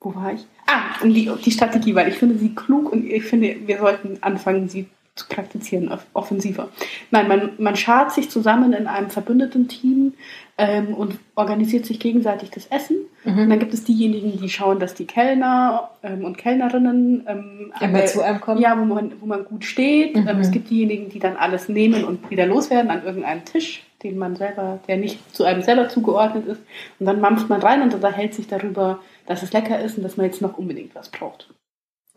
[0.00, 0.46] wo war ich?
[0.66, 3.78] Ah, um die, um die Strategie, weil ich finde sie klug und ich finde, wir
[3.78, 6.68] sollten anfangen, sie zu praktizieren, off- offensiver.
[7.10, 10.14] Nein, man, man schart sich zusammen in einem verbündeten Team
[10.56, 12.96] ähm, und organisiert sich gegenseitig das Essen.
[13.24, 13.50] Und Mhm.
[13.50, 18.22] dann gibt es diejenigen, die schauen, dass die Kellner ähm, und Kellnerinnen ähm, der- zu
[18.22, 18.60] einem kommen.
[18.62, 20.16] ja, wo man, wo man gut steht.
[20.16, 20.26] Mhm.
[20.28, 24.16] Ähm, es gibt diejenigen, die dann alles nehmen und wieder loswerden an irgendeinem Tisch, den
[24.16, 26.62] man selber, der nicht zu einem selber zugeordnet ist.
[26.98, 30.16] Und dann mampft man rein und unterhält sich darüber, dass es lecker ist und dass
[30.16, 31.50] man jetzt noch unbedingt was braucht.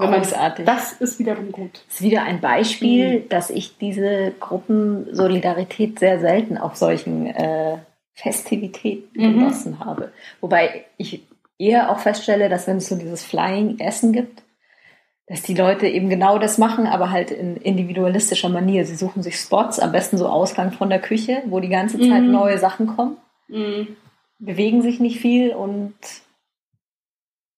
[0.04, 0.66] Wenn man, Großartig.
[0.66, 1.84] das ist wiederum gut.
[1.88, 7.78] Das ist wieder ein Beispiel, dass ich diese Gruppensolidarität sehr selten auf solchen äh,
[8.14, 9.40] Festivitäten Mhm.
[9.40, 10.12] genossen habe.
[10.42, 11.24] Wobei ich
[11.58, 14.44] eher auch feststelle, dass wenn es so dieses Flying-Essen gibt,
[15.28, 18.86] dass die Leute eben genau das machen, aber halt in individualistischer Manier.
[18.86, 22.24] Sie suchen sich Spots, am besten so Ausgang von der Küche, wo die ganze Zeit
[22.24, 22.32] Mhm.
[22.32, 23.96] neue Sachen kommen, Mhm.
[24.40, 25.94] bewegen sich nicht viel und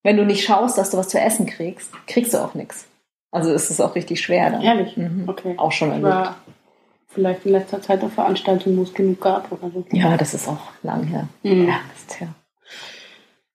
[0.06, 2.88] wenn du nicht schaust, dass du was zu essen kriegst, kriegst du auch nichts.
[3.32, 4.62] Also ist es auch richtig schwer dann.
[4.62, 4.96] Ehrlich?
[4.96, 5.28] Mhm.
[5.28, 5.56] Okay.
[5.58, 6.08] Auch schon erlebt.
[6.08, 6.36] war
[7.08, 9.84] vielleicht in letzter Zeit auf Veranstaltungen, wo es genug gab oder so.
[9.92, 11.28] Ja, das ist auch lang her.
[11.42, 11.70] Mhm.
[11.70, 12.28] Ja, ist her.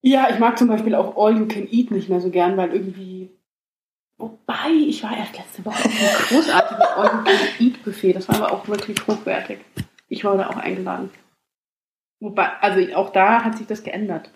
[0.02, 2.72] Ja, ich mag zum Beispiel auch All You Can Eat nicht mehr so gern, weil
[2.72, 3.30] irgendwie.
[4.18, 8.12] Wobei, ich war erst letzte Woche auf einem großartigen All You Can Eat Buffet.
[8.14, 9.60] Das war aber auch wirklich hochwertig.
[10.08, 11.10] Ich war da auch eingeladen.
[12.18, 14.30] Wobei, also auch da hat sich das geändert.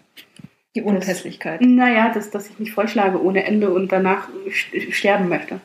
[0.75, 1.61] Die Unpässlichkeit.
[1.61, 5.61] Naja, dass, dass ich mich vollschlage ohne Ende und danach st- sterben möchte.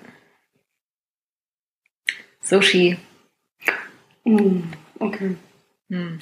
[2.42, 2.98] Sushi.
[4.24, 4.62] Mm,
[5.00, 5.36] okay.
[5.90, 6.20] Hm.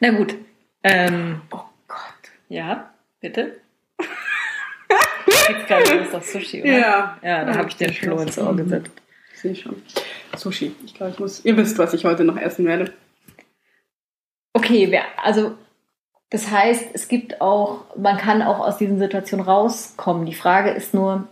[0.00, 0.34] Na gut.
[0.82, 1.98] Ähm, Oh Gott.
[2.48, 3.60] ja, bitte.
[5.48, 6.70] Jetzt gerade ist doch Sushi, oder?
[6.78, 7.18] Ja.
[7.22, 8.56] Ja, da habe ich den Floh ins Ohr Mhm.
[8.58, 8.90] gesetzt.
[9.34, 9.82] Ich sehe schon.
[10.36, 10.74] Sushi.
[10.84, 11.44] Ich glaube, ich muss.
[11.44, 12.92] Ihr wisst, was ich heute noch essen werde.
[14.52, 15.56] Okay, also
[16.30, 20.26] das heißt, es gibt auch, man kann auch aus diesen Situationen rauskommen.
[20.26, 21.26] Die Frage ist nur,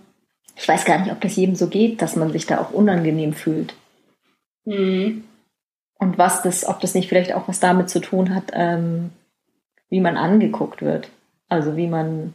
[0.56, 3.34] ich weiß gar nicht, ob das jedem so geht, dass man sich da auch unangenehm
[3.34, 3.74] fühlt.
[4.64, 5.24] Mhm.
[5.98, 9.10] Und was das, ob das nicht vielleicht auch was damit zu tun hat, ähm,
[9.88, 11.10] wie man angeguckt wird.
[11.48, 12.34] Also wie man.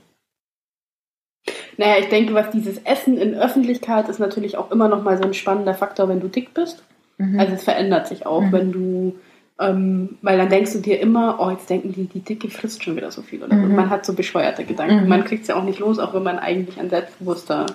[1.77, 5.23] Naja, ich denke, was dieses Essen in Öffentlichkeit ist natürlich auch immer noch mal so
[5.23, 6.83] ein spannender Faktor, wenn du dick bist.
[7.17, 7.39] Mhm.
[7.39, 8.51] Also es verändert sich auch, Mhm.
[8.51, 9.19] wenn du,
[9.61, 12.95] ähm, weil dann denkst du dir immer, oh, jetzt denken die, die Dicke frisst schon
[12.95, 13.43] wieder so viel.
[13.43, 13.55] Oder.
[13.55, 13.75] Mhm.
[13.75, 15.03] Man hat so bescheuerte Gedanken.
[15.03, 15.07] Mhm.
[15.09, 17.67] Man kriegt es ja auch nicht los, auch wenn man eigentlich ein selbstbewusster,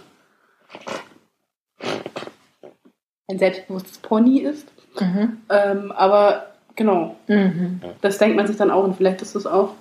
[3.29, 4.69] ein selbstbewusstes Pony ist.
[5.01, 5.39] mhm.
[5.51, 7.81] Ähm, aber genau, Mhm.
[8.01, 9.75] das denkt man sich dann auch und vielleicht ist das auch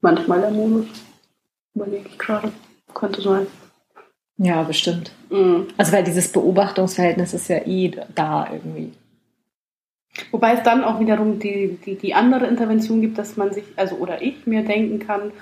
[0.00, 0.86] manchmal der Modus.
[1.74, 2.52] Überlege ich gerade.
[2.94, 3.46] Könnte sein.
[4.36, 5.12] Ja, bestimmt.
[5.30, 5.68] Mhm.
[5.76, 8.92] Also weil dieses Beobachtungsverhältnis ist ja eh da irgendwie.
[10.30, 13.96] Wobei es dann auch wiederum die, die, die andere Intervention gibt, dass man sich, also
[13.96, 15.32] oder ich mir denken kann,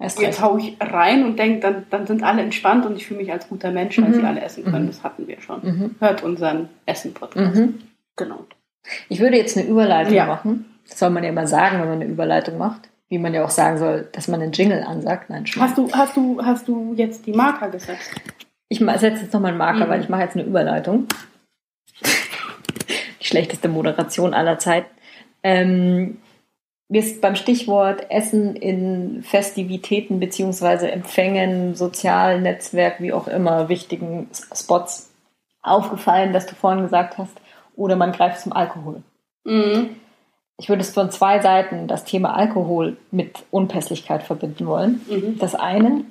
[0.00, 0.40] jetzt recht.
[0.40, 3.48] hau ich rein und denke, dann, dann sind alle entspannt und ich fühle mich als
[3.48, 4.14] guter Mensch, weil Mhm.
[4.14, 4.84] sie alle essen können.
[4.84, 4.88] Mhm.
[4.88, 5.60] Das hatten wir schon.
[5.62, 5.94] Mhm.
[5.98, 7.56] Hört unseren Essen-Podcast.
[7.56, 7.80] Mhm.
[8.16, 8.44] Genau.
[9.08, 10.26] Ich würde jetzt eine Überleitung Ja.
[10.26, 10.66] machen.
[10.88, 12.88] Das soll man ja immer sagen, wenn man eine Überleitung macht.
[13.08, 15.30] Wie man ja auch sagen soll, dass man einen Jingle ansagt.
[15.30, 15.62] Nein, Spaß.
[15.70, 18.12] Hast du, hast du, hast du jetzt die Marker gesetzt?
[18.68, 19.90] Ich setze jetzt nochmal einen Marker, Mhm.
[19.90, 21.06] weil ich mache jetzt eine Überleitung.
[23.30, 24.90] Schlechteste Moderation aller Zeiten.
[25.42, 26.18] Ähm,
[26.88, 34.28] wir sind beim Stichwort Essen in Festivitäten beziehungsweise Empfängen, sozialen Netzwerk, wie auch immer, wichtigen
[34.52, 35.12] Spots
[35.62, 37.40] aufgefallen, dass du vorhin gesagt hast,
[37.76, 39.02] oder man greift zum Alkohol.
[39.44, 39.90] Mhm.
[40.58, 45.00] Ich würde es von zwei Seiten das Thema Alkohol mit Unpässlichkeit verbinden wollen.
[45.08, 45.38] Mhm.
[45.38, 46.04] Das eine,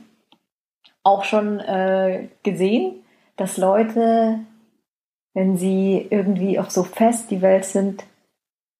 [1.03, 3.03] auch schon äh, gesehen,
[3.35, 4.39] dass Leute,
[5.33, 8.03] wenn sie irgendwie auf so Festivals sind,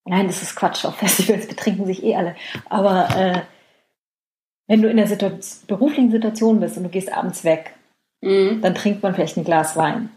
[0.06, 2.36] nein, das ist Quatsch, auf Festivals betrinken sich eh alle,
[2.70, 3.42] aber äh,
[4.68, 5.32] wenn du in der Situa
[5.68, 7.74] beruflichen Situation bist und du gehst abends weg,
[8.22, 8.62] Mhm.
[8.62, 10.10] dann trinkt man vielleicht ein Glas Wein.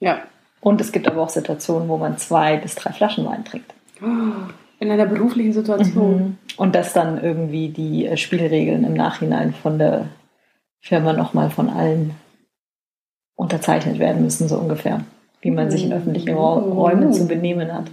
[0.00, 0.22] Ja.
[0.60, 3.72] Und es gibt aber auch Situationen, wo man zwei bis drei Flaschen Wein trinkt.
[4.00, 6.18] In einer beruflichen Situation.
[6.18, 6.38] Mhm.
[6.56, 10.08] Und dass dann irgendwie die äh, Spielregeln im Nachhinein von der
[10.80, 12.14] Firma nochmal von allen
[13.34, 15.04] unterzeichnet werden müssen, so ungefähr.
[15.40, 17.90] Wie man sich in öffentlichen Ra Räumen zu benehmen hat.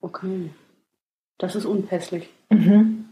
[0.00, 0.50] Okay.
[1.38, 2.28] Das ist unpässlich.
[2.50, 3.06] Mhm.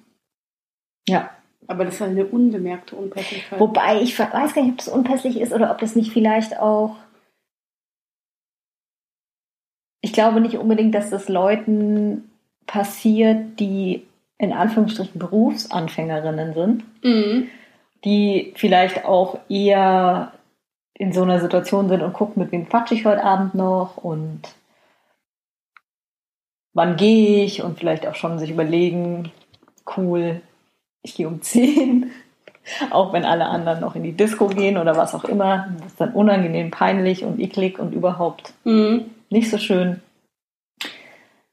[1.08, 1.30] Ja.
[1.66, 3.60] Aber das ist eine unbemerkte Unpässlichkeit.
[3.60, 6.96] Wobei ich weiß gar nicht, ob das unpässlich ist oder ob das nicht vielleicht auch.
[10.00, 12.30] Ich glaube nicht unbedingt, dass das Leuten
[12.66, 14.06] passiert, die
[14.38, 17.48] in Anführungsstrichen Berufsanfängerinnen sind, Mhm.
[18.04, 20.32] die vielleicht auch eher
[21.00, 24.42] in so einer Situation sind und gucken, mit wem quatsche ich heute Abend noch und
[26.74, 29.32] wann gehe ich und vielleicht auch schon sich überlegen,
[29.96, 30.42] cool,
[31.02, 32.10] ich gehe um 10,
[32.90, 35.68] auch wenn alle anderen noch in die Disco gehen oder was auch immer.
[35.78, 39.06] Das ist dann unangenehm, peinlich und eklig und überhaupt Mhm.
[39.30, 40.02] nicht so schön.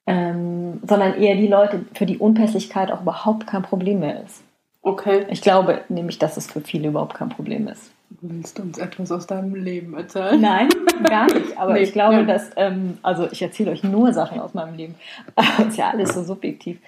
[0.05, 4.43] Ähm, sondern eher die Leute, für die Unpässlichkeit auch überhaupt kein Problem mehr ist.
[4.81, 5.25] Okay.
[5.29, 7.93] Ich glaube nämlich, dass es für viele überhaupt kein Problem ist.
[8.21, 10.39] Willst du uns etwas aus deinem Leben erzählen?
[10.39, 10.69] Nein,
[11.03, 11.57] gar nicht.
[11.57, 12.23] Aber Nee, ich glaube, ja.
[12.23, 14.95] dass, ähm, also ich erzähle euch nur Sachen aus meinem Leben.
[15.35, 16.79] Aber ist ja alles so subjektiv.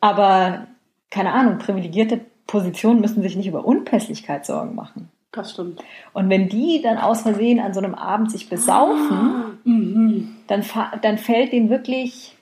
[0.00, 0.66] Aber
[1.10, 5.10] keine Ahnung, privilegierte Positionen müssen sich nicht über Unpässlichkeit Sorgen machen.
[5.32, 5.82] Das stimmt.
[6.12, 10.36] Und wenn die dann aus Versehen an so einem Abend sich besaufen, Mhm.
[10.46, 10.64] dann,
[11.02, 12.36] dann fällt denen wirklich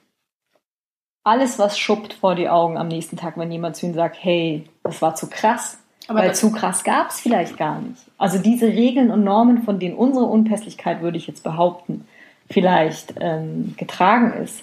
[1.23, 4.69] alles, was schuppt, vor die Augen am nächsten Tag, wenn jemand zu ihnen sagt, hey,
[4.83, 5.79] das war zu krass.
[6.07, 8.03] Aber Weil zu krass gab es vielleicht gar nicht.
[8.19, 12.07] Also diese Regeln und Normen, von denen unsere Unpässlichkeit, würde ich jetzt behaupten,
[12.51, 14.63] vielleicht ähm, getragen ist,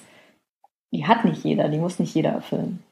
[0.94, 2.84] die hat nicht jeder, die muss nicht jeder erfüllen.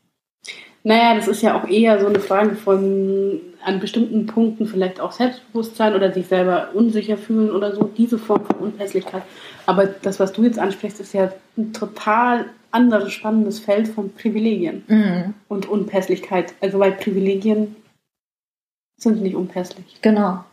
[0.84, 5.12] Naja, das ist ja auch eher so eine Frage von an bestimmten Punkten vielleicht auch
[5.12, 9.24] Selbstbewusstsein oder sich selber unsicher fühlen oder so, diese Form von Unpässlichkeit.
[9.66, 14.84] Aber das, was du jetzt ansprichst, ist ja ein total anderes spannendes Feld von Privilegien
[15.50, 16.54] und Unpässlichkeit.
[16.62, 17.76] Also weil Privilegien
[19.02, 20.02] sind nicht unpässlich.
[20.02, 20.44] Genau.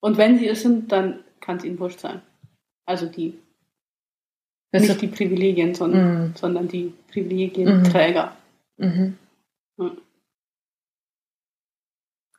[0.00, 2.22] Und wenn sie es sind, dann kann es ihnen wurscht sein.
[2.86, 3.38] Also die,
[4.70, 6.36] Bist nicht die Privilegien, sondern, Mhm.
[6.36, 8.36] sondern die Privilegienträger.
[8.78, 9.18] Mhm.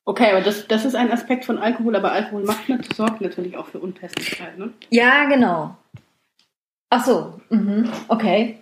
[0.05, 3.67] Okay, aber das, das ist ein Aspekt von Alkohol, aber Alkohol macht, sorgt natürlich auch
[3.67, 4.57] für Unpässlichkeit.
[4.57, 4.73] Ne?
[4.89, 5.77] Ja, genau.
[6.89, 7.89] Ach so, mhm.
[8.09, 8.59] okay.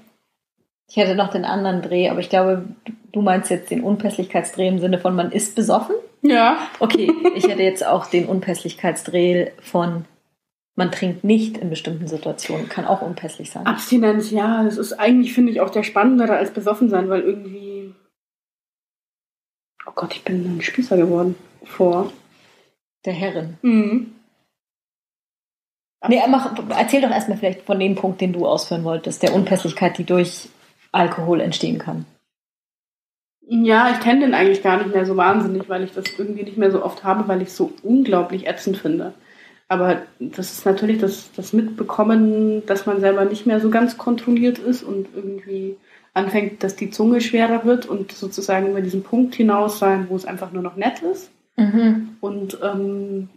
[0.92, 2.66] Ich hätte noch den anderen Dreh, aber ich glaube,
[3.14, 5.96] du meinst jetzt den Unpässlichkeitsdreh im Sinne von man ist besoffen?
[6.22, 6.58] Ja.
[6.80, 10.04] Okay, ich hätte jetzt auch den Unpässlichkeitsdreh von
[10.76, 12.68] man trinkt nicht in bestimmten Situationen.
[12.68, 13.66] Kann auch unpässlich sein.
[13.68, 17.96] Abstinenz, ja, das ist eigentlich, finde ich, auch der spannendere als besoffen sein, weil irgendwie.
[19.88, 21.36] Oh Gott, ich bin ein Spießer geworden.
[21.64, 22.12] Vor.
[23.06, 23.58] Der Herrin.
[23.62, 24.14] Mhm.
[26.10, 29.98] Nee, mach, erzähl doch erstmal vielleicht von dem Punkt, den du ausführen wolltest, der Unpässlichkeit,
[29.98, 30.50] die durch
[30.92, 32.06] Alkohol entstehen kann.
[33.48, 36.58] Ja, ich kenne den eigentlich gar nicht mehr so wahnsinnig, weil ich das irgendwie nicht
[36.58, 39.14] mehr so oft habe, weil ich es so unglaublich ätzend finde.
[39.68, 44.60] Aber das ist natürlich das, das Mitbekommen, dass man selber nicht mehr so ganz kontrolliert
[44.60, 45.78] ist und irgendwie
[46.14, 50.26] anfängt, dass die Zunge schwerer wird und sozusagen über diesen Punkt hinaus sein, wo es
[50.26, 51.32] einfach nur noch nett ist.
[51.56, 52.18] Mhm.
[52.20, 53.30] Und ähm,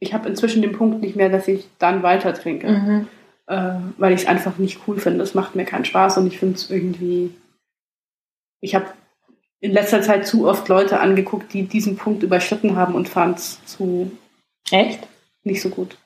[0.00, 3.08] ich habe inzwischen den Punkt nicht mehr, dass ich dann weiter trinke, Mhm.
[3.48, 5.24] Äh, weil ich es einfach nicht cool finde.
[5.24, 7.34] Es macht mir keinen Spaß und ich finde es irgendwie.
[8.60, 8.86] Ich habe
[9.60, 13.64] in letzter Zeit zu oft Leute angeguckt, die diesen Punkt überschritten haben und fand es
[13.64, 14.10] zu
[14.70, 15.00] Echt?
[15.42, 15.96] nicht so gut.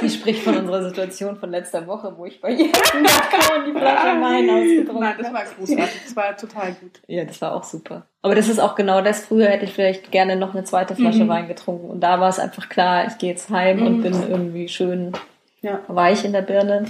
[0.00, 3.72] Sie spricht von unserer Situation von letzter Woche, wo ich bei ihr im Balkon die
[3.78, 6.00] Flasche Wein ausgetrunken Nein, das war großartig.
[6.04, 7.00] Das war total gut.
[7.06, 8.06] Ja, das war auch super.
[8.22, 9.26] Aber das ist auch genau das.
[9.26, 11.28] Früher hätte ich vielleicht gerne noch eine zweite Flasche Mhm.
[11.28, 11.90] Wein getrunken.
[11.90, 14.02] Und da war es einfach klar, ich gehe jetzt heim und Mhm.
[14.02, 15.12] bin irgendwie schön
[15.60, 15.82] Ja.
[15.88, 16.86] weich in der Birne.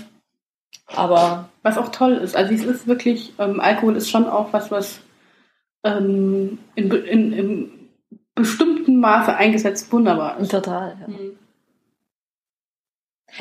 [0.86, 2.36] Aber Was auch toll ist.
[2.36, 5.00] Also es ist wirklich, ähm, Alkohol ist schon auch was, was
[5.84, 7.88] ähm, in, in, in
[8.34, 10.50] bestimmten Maße eingesetzt wunderbar ist.
[10.50, 10.96] total.
[11.00, 11.08] Ja.
[11.08, 11.38] Mhm.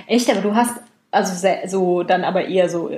[0.07, 0.77] Echt, aber du hast
[1.11, 2.91] also sehr, so dann aber eher so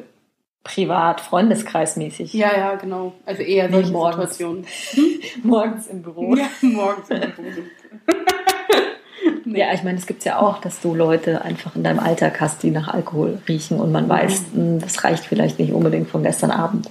[0.63, 2.33] privat, Freundeskreismäßig.
[2.33, 3.13] Ja, ja, genau.
[3.25, 4.37] Also eher solche morgens.
[4.37, 4.65] Situationen.
[5.43, 6.35] Morgens im Büro.
[6.35, 7.63] Ja, morgens im Büro.
[9.51, 9.59] Nee.
[9.59, 12.61] Ja, ich meine, es gibt ja auch, dass du Leute einfach in deinem Alltag hast,
[12.63, 14.09] die nach Alkohol riechen und man Mhm.
[14.09, 16.89] weiß, mh, das reicht vielleicht nicht unbedingt von gestern Abend.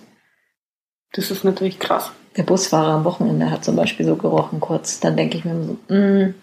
[1.12, 2.10] Das ist natürlich krass.
[2.36, 5.00] Der Busfahrer am Wochenende hat zum Beispiel so gerochen kurz.
[5.00, 6.34] Dann denke ich mir so, mh,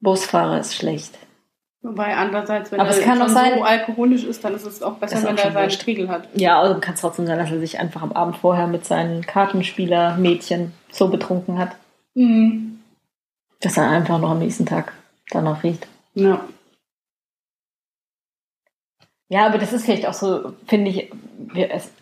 [0.00, 1.18] Busfahrer ist schlecht.
[1.82, 4.82] Wobei andererseits, wenn Aber er es kann schon sein- so alkoholisch ist, dann ist es
[4.82, 5.82] auch besser, wenn auch er seinen wurscht.
[5.82, 6.28] Spiegel hat.
[6.34, 9.22] Ja, also kann es trotzdem sein, dass er sich einfach am Abend vorher mit seinen
[9.26, 11.76] Kartenspieler-Mädchen so betrunken hat,
[12.14, 12.73] Mhm.
[13.64, 14.92] Dass er einfach noch am nächsten Tag
[15.30, 15.86] danach riecht.
[16.14, 16.40] Ja.
[19.28, 21.10] Ja, aber das ist vielleicht auch so, finde ich,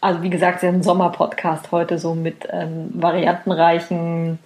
[0.00, 4.38] also wie gesagt, es ist ein Sommerpodcast heute so mit ähm, variantenreichen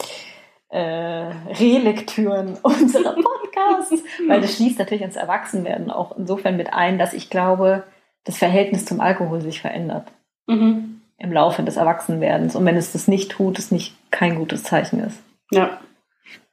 [0.69, 7.15] äh, Relektüren unserer Podcasts, weil das schließt natürlich ins Erwachsenwerden auch insofern mit ein, dass
[7.15, 7.85] ich glaube,
[8.25, 10.09] das Verhältnis zum Alkohol sich verändert
[10.49, 11.01] Mhm.
[11.19, 12.55] im Laufe des Erwachsenwerdens.
[12.55, 15.21] Und wenn es das nicht tut, es nicht kein gutes Zeichen ist.
[15.51, 15.81] Ja,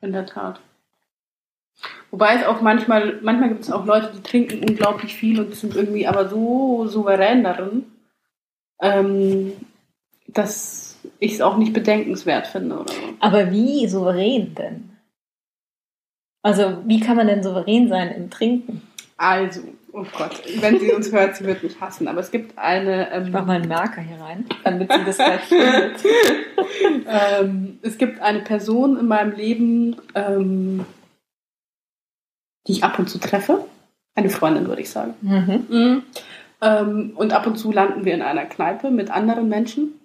[0.01, 0.59] in der Tat.
[2.11, 5.75] Wobei es auch manchmal, manchmal gibt es auch Leute, die trinken unglaublich viel und sind
[5.75, 7.85] irgendwie aber so souverän darin,
[8.81, 9.53] ähm,
[10.27, 13.01] dass ich es auch nicht bedenkenswert finde oder so.
[13.19, 14.89] Aber wie souverän denn?
[16.43, 18.81] Also, wie kann man denn souverän sein im Trinken?
[19.17, 19.61] Also,
[19.93, 23.11] oh Gott, wenn sie uns hört, sie wird mich hassen, aber es gibt eine.
[23.11, 25.97] Ähm, Ich mach mal einen Marker hier rein, damit sie das gleich findet.
[27.07, 30.85] ähm, es gibt eine Person in meinem Leben, ähm,
[32.67, 33.65] die ich ab und zu treffe.
[34.15, 35.13] Eine Freundin, würde ich sagen.
[35.21, 36.03] Mhm.
[36.61, 39.99] Ähm, und ab und zu landen wir in einer Kneipe mit anderen Menschen,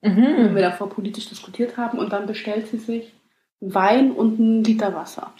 [0.00, 0.56] wenn wir Mhm.
[0.56, 1.98] davor politisch diskutiert haben.
[1.98, 3.12] Und dann bestellt sie sich
[3.60, 5.32] Wein und einen Liter Wasser.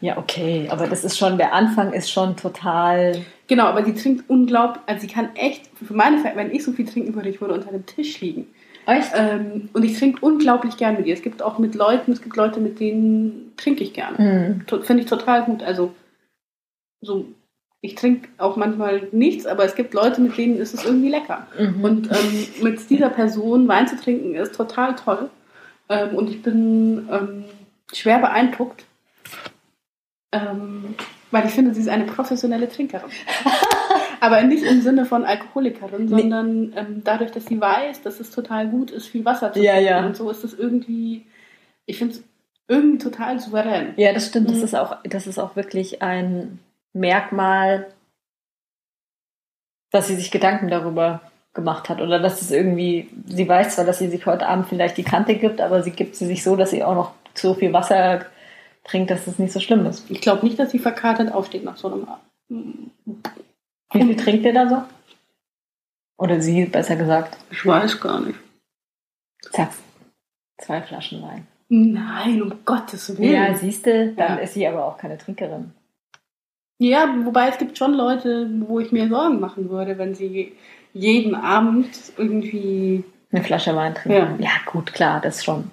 [0.00, 3.24] Ja, okay, aber das ist schon, der Anfang ist schon total.
[3.52, 6.72] Genau, aber sie trinkt unglaublich, also sie kann echt, für meine Fälle, wenn ich so
[6.72, 8.46] viel trinken würde, ich würde unter dem Tisch liegen.
[8.86, 9.10] Echt?
[9.14, 11.12] Ähm, und ich trinke unglaublich gern mit ihr.
[11.12, 14.14] Es gibt auch mit Leuten, es gibt Leute, mit denen trinke ich gern.
[14.16, 14.82] Mhm.
[14.84, 15.62] Finde ich total gut.
[15.62, 15.94] Also,
[17.02, 17.26] so,
[17.82, 21.46] ich trinke auch manchmal nichts, aber es gibt Leute, mit denen ist es irgendwie lecker.
[21.58, 21.84] Mhm.
[21.84, 25.28] Und ähm, mit dieser Person Wein zu trinken ist total toll.
[25.90, 27.44] Ähm, und ich bin ähm,
[27.92, 28.86] schwer beeindruckt,
[30.32, 30.94] ähm,
[31.32, 33.10] weil ich finde, sie ist eine professionelle Trinkerin.
[34.20, 36.10] Aber nicht im Sinne von Alkoholikerin, Nee.
[36.22, 39.72] sondern ähm, dadurch, dass sie weiß, dass es total gut ist, viel Wasser zu Ja,
[39.72, 39.88] trinken.
[39.88, 40.06] ja.
[40.06, 41.26] Und so ist es irgendwie,
[41.86, 42.22] ich finde es
[42.68, 43.94] irgendwie total souverän.
[43.96, 44.48] Ja, das stimmt.
[44.48, 44.64] Das Mhm.
[44.64, 46.60] ist auch, das ist auch wirklich ein
[46.92, 47.88] Merkmal,
[49.90, 51.20] dass sie sich Gedanken darüber
[51.54, 54.96] gemacht hat oder dass es irgendwie, sie weiß zwar, dass sie sich heute Abend vielleicht
[54.96, 57.72] die Kante gibt, aber sie gibt sie sich so, dass sie auch noch so viel
[57.72, 58.24] Wasser
[58.84, 60.10] trinkt, dass es nicht so schlimm ist.
[60.10, 62.90] Ich glaube nicht, dass sie verkatert aufsteht nach so einem Abend.
[63.92, 64.82] Wie viel trinkt ihr da so?
[66.18, 67.36] Oder sie, besser gesagt.
[67.50, 68.38] Ich weiß gar nicht.
[69.50, 69.78] Sag's.
[70.58, 71.46] Zwei Flaschen Wein.
[71.68, 73.32] Nein, um Gottes Willen.
[73.32, 74.42] Ja, siehst du, dann Ja.
[74.42, 75.72] ist sie aber auch keine Trinkerin.
[76.78, 80.54] Ja, wobei es gibt schon Leute, wo ich mir Sorgen machen würde, wenn sie
[80.92, 83.04] jeden Abend irgendwie.
[83.30, 84.42] Eine Flasche Wein trinken.
[84.42, 84.50] Ja.
[84.66, 85.70] gut, klar, das schon.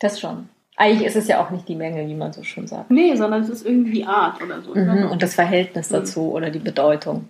[0.00, 0.48] Das schon.
[0.80, 2.90] Eigentlich ist es ja auch nicht die Menge, wie man so schon sagt.
[2.90, 4.74] Nee, sondern es ist irgendwie Art oder so.
[4.74, 5.06] Mhm.
[5.06, 5.94] auch Und das Verhältnis Mhm.
[5.94, 7.28] dazu oder die Bedeutung.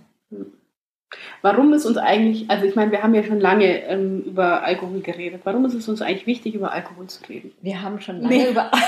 [1.40, 5.00] Warum ist uns eigentlich, also ich meine, wir haben ja schon lange ähm, über Alkohol
[5.00, 5.40] geredet.
[5.44, 7.52] Warum ist es uns eigentlich wichtig, über Alkohol zu reden?
[7.62, 8.50] Wir haben schon lange Nee.
[8.50, 8.70] über.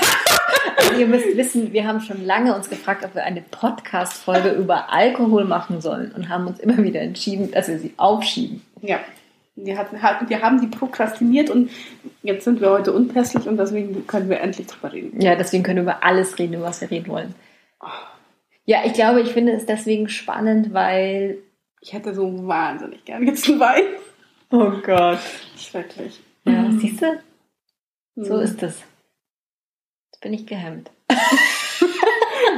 [0.77, 4.91] Also ihr müsst wissen, wir haben schon lange uns gefragt, ob wir eine Podcast-Folge über
[4.93, 8.61] Alkohol machen sollen und haben uns immer wieder entschieden, dass wir sie aufschieben.
[8.81, 8.99] Ja.
[9.55, 11.69] Wir, hatten, hatten, wir haben die prokrastiniert und
[12.23, 15.19] jetzt sind wir heute unpässlich und deswegen können wir endlich drüber reden.
[15.21, 17.35] Ja, deswegen können wir über alles reden, über was wir reden wollen.
[18.65, 21.39] Ja, ich glaube, ich finde es deswegen spannend, weil.
[21.83, 23.83] Ich hätte so wahnsinnig gern jetzt einen Wein.
[24.51, 25.19] Oh Gott.
[25.57, 26.19] Schrecklich.
[26.45, 26.79] Ja, Mhm.
[26.79, 27.19] siehst du?
[28.15, 28.41] So Mhm.
[28.43, 28.81] ist es.
[30.11, 30.91] Jetzt bin ich gehemmt.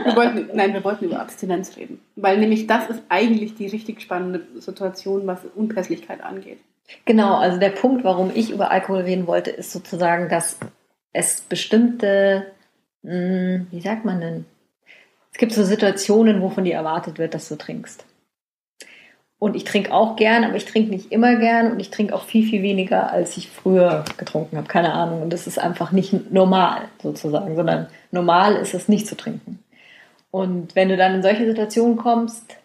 [0.03, 2.01] Wir wollten, nein, wir wollten über Abstinenz reden.
[2.17, 6.59] Weil nämlich das ist eigentlich die richtig spannende Situation, was Unpässlichkeit angeht.
[7.05, 10.59] Genau, also der Punkt, warum ich über Alkohol reden wollte, ist sozusagen, dass
[11.11, 12.51] es bestimmte,
[13.03, 14.45] mh, wie sagt man denn?
[15.31, 18.05] Es gibt so Situationen, wo von dir erwartet wird, dass du trinkst.
[19.39, 22.23] Und ich trinke auch gern, aber ich trinke nicht immer gern und ich trinke auch
[22.23, 24.69] viel, viel weniger, als ich früher getrunken habe.
[24.69, 25.21] Keine Ahnung.
[25.21, 29.59] Und das ist einfach nicht normal sozusagen, sondern normal ist es nicht zu trinken.
[30.31, 32.55] Und wenn du dann in solche Situationen kommst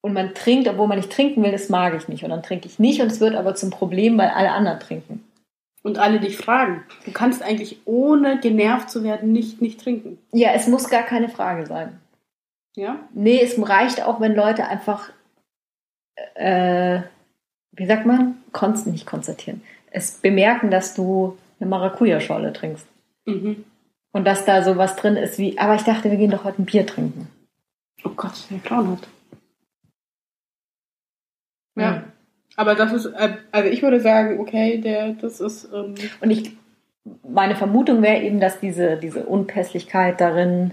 [0.00, 2.22] und man trinkt, obwohl man nicht trinken will, das mag ich nicht.
[2.24, 5.24] Und dann trinke ich nicht und es wird aber zum Problem, weil alle anderen trinken.
[5.82, 6.82] Und alle dich fragen.
[7.04, 10.18] Du kannst eigentlich ohne genervt zu werden nicht, nicht trinken.
[10.32, 12.00] Ja, es muss gar keine Frage sein.
[12.76, 12.98] Ja?
[13.14, 15.10] Nee, es reicht auch, wenn Leute einfach,
[16.34, 17.00] äh,
[17.72, 19.62] wie sagt man, konst nicht konstatieren.
[19.90, 22.86] Es bemerken, dass du eine Maracuja-Schorle trinkst.
[23.24, 23.64] Mhm.
[24.12, 26.66] Und dass da sowas drin ist wie, aber ich dachte, wir gehen doch heute ein
[26.66, 27.28] Bier trinken.
[28.04, 29.08] Oh Gott, der Clown hat.
[31.76, 32.04] Ja.
[32.56, 36.56] Aber das ist, äh, also ich würde sagen, okay, der, das ist, ähm, Und ich,
[37.28, 40.72] meine Vermutung wäre eben, dass diese, diese Unpässlichkeit darin,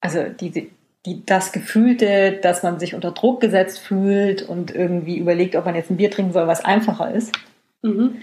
[0.00, 0.66] also diese,
[1.06, 5.74] die, das Gefühlte, dass man sich unter Druck gesetzt fühlt und irgendwie überlegt, ob man
[5.74, 7.34] jetzt ein Bier trinken soll, was einfacher ist,
[7.82, 8.16] mhm.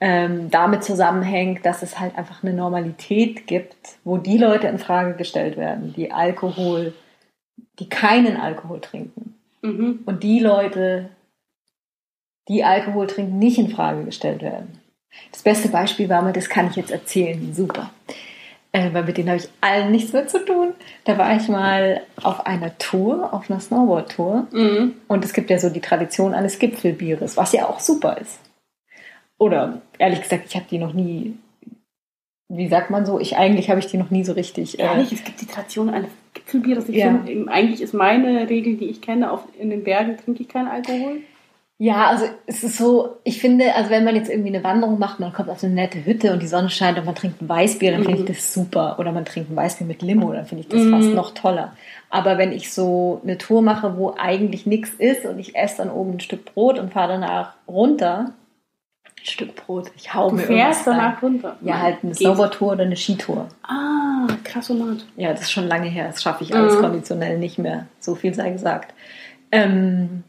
[0.00, 5.14] ähm, damit zusammenhängt, dass es halt einfach eine Normalität gibt, wo die Leute in Frage
[5.14, 6.94] gestellt werden, die Alkohol
[7.78, 9.34] die keinen Alkohol trinken.
[9.62, 10.00] Mhm.
[10.04, 11.10] Und die Leute,
[12.48, 14.80] die Alkohol trinken, nicht in Frage gestellt werden.
[15.32, 17.90] Das beste Beispiel war mal, das kann ich jetzt erzählen, super.
[18.72, 20.74] Äh, weil mit denen habe ich allen nichts mehr zu tun.
[21.04, 24.46] Da war ich mal auf einer Tour, auf einer Snowboard-Tour.
[24.50, 24.94] Mhm.
[25.08, 28.38] Und es gibt ja so die Tradition eines Gipfelbieres, was ja auch super ist.
[29.38, 31.38] Oder ehrlich gesagt, ich habe die noch nie,
[32.48, 34.78] wie sagt man so, ich eigentlich habe ich die noch nie so richtig.
[34.78, 36.88] Äh, Ehrlich, es gibt die Tradition eines Gipfelbieres.
[36.88, 37.20] Ich Ja.
[37.24, 40.68] finde, eigentlich ist meine Regel, die ich kenne, auf, in den Bergen trinke ich keinen
[40.68, 41.18] Alkohol.
[41.80, 45.20] Ja, also es ist so, ich finde, also wenn man jetzt irgendwie eine Wanderung macht,
[45.20, 47.92] man kommt auf eine nette Hütte und die Sonne scheint und man trinkt ein Weißbier,
[47.92, 48.32] dann finde ich Mhm.
[48.32, 48.96] das super.
[48.98, 50.90] Oder man trinkt ein Weißbier mit Limo, dann finde ich das Mhm.
[50.90, 51.76] fast noch toller.
[52.10, 55.90] Aber wenn ich so eine Tour mache, wo eigentlich nichts ist und ich esse dann
[55.90, 58.32] oben ein Stück Brot und fahre danach runter,
[59.22, 61.56] Stück Brot, ich hau Du mir fährst danach runter.
[61.62, 62.14] Ja, halt eine.
[62.14, 63.48] Snowboard-Tour oder eine Skitour.
[63.62, 65.06] Ah, krassomat.
[65.16, 66.06] Ja, das ist schon lange her.
[66.08, 66.80] Das schaffe ich alles Mhm.
[66.80, 67.86] konditionell nicht mehr.
[67.98, 68.94] So viel sei gesagt.
[69.52, 70.24] Ähm,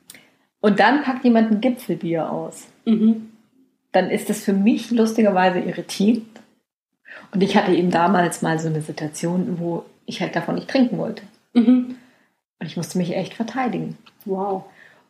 [0.62, 2.68] und dann packt jemand ein Gipfelbier aus.
[2.86, 3.30] Mhm.
[3.92, 6.28] Dann ist das für mich lustigerweise irritierend.
[7.34, 10.98] Und ich hatte eben damals mal so eine Situation, wo ich halt davon nicht trinken
[10.98, 11.24] wollte.
[11.54, 11.96] Mhm.
[12.60, 13.98] Und ich musste mich echt verteidigen.
[14.26, 14.64] Wow.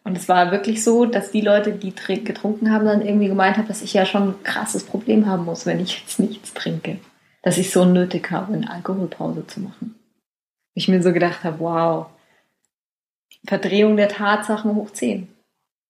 [0.03, 3.67] Und es war wirklich so, dass die Leute, die getrunken haben, dann irgendwie gemeint haben,
[3.67, 6.99] dass ich ja schon ein krasses Problem haben muss, wenn ich jetzt nichts trinke.
[7.43, 9.95] Dass ich so nötig habe, eine Alkoholpause zu machen.
[10.73, 12.07] Ich mir so gedacht habe, wow,
[13.45, 15.27] Verdrehung der Tatsachen hoch 10.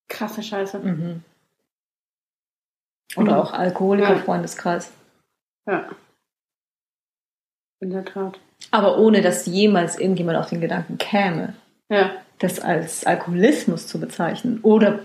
[0.10, 0.80] Krasse Scheiße.
[0.80, 1.24] Mhm.
[3.16, 3.40] Oder Mhm.
[3.40, 4.20] auch Alkoholiker, Ja.
[4.20, 4.92] Freundeskreis.
[5.68, 5.88] Ja.
[7.80, 8.40] In der Tat.
[8.72, 11.56] Aber ohne, dass jemals irgendjemand auf den Gedanken käme,
[11.90, 12.12] Ja.
[12.40, 14.60] Das als Alkoholismus zu bezeichnen.
[14.62, 15.00] Oder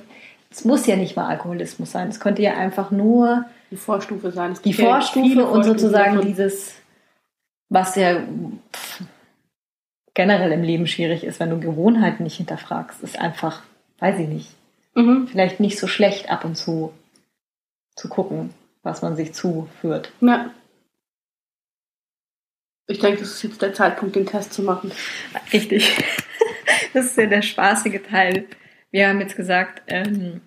[0.51, 2.09] es muss ja nicht mal Alkoholismus sein.
[2.09, 4.53] Es könnte ja einfach nur Die Vorstufe sein.
[4.53, 6.27] Es die ja Vorstufe und sozusagen davon.
[6.29, 6.75] dieses,
[7.69, 8.21] was ja
[8.73, 9.03] pff,
[10.15, 13.63] generell im Leben schwierig ist, wenn du Gewohnheiten nicht hinterfragst, ist einfach,
[13.99, 14.51] weiß ich nicht,
[14.97, 15.27] Mhm.
[15.27, 16.93] vielleicht nicht so schlecht ab und zu
[17.97, 18.51] zu gucken,
[18.85, 20.13] was man sich zuführt.
[20.21, 20.51] Ja.
[22.87, 24.93] Ich denke, das ist jetzt der Zeitpunkt, den Test zu machen.
[25.53, 25.97] Richtig.
[26.93, 28.45] Das ist ja der spaßige Teil.
[28.91, 30.41] Wir haben jetzt gesagt, ähm,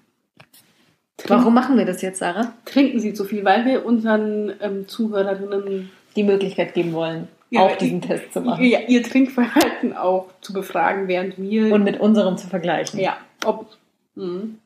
[1.27, 2.53] warum machen wir das jetzt, Sarah?
[2.65, 7.75] Trinken Sie zu viel, weil wir unseren ähm, Zuhörerinnen Die Möglichkeit geben wollen, Ja, auch
[7.75, 11.73] diesen Test zu machen ihr, ihr Trinkverhalten auch zu befragen, während wir.
[11.73, 12.99] und mit unserem zu vergleichen.
[12.99, 13.67] ja, ob.
[14.15, 14.59] Mhm.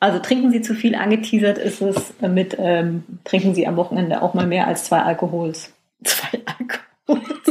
[0.00, 4.34] Also trinken Sie zu viel, angeteasert ist es mit, ähm, trinken Sie am Wochenende auch
[4.34, 5.72] mal mehr als zwei Alkohols.
[6.04, 7.48] Zwei Alkohols.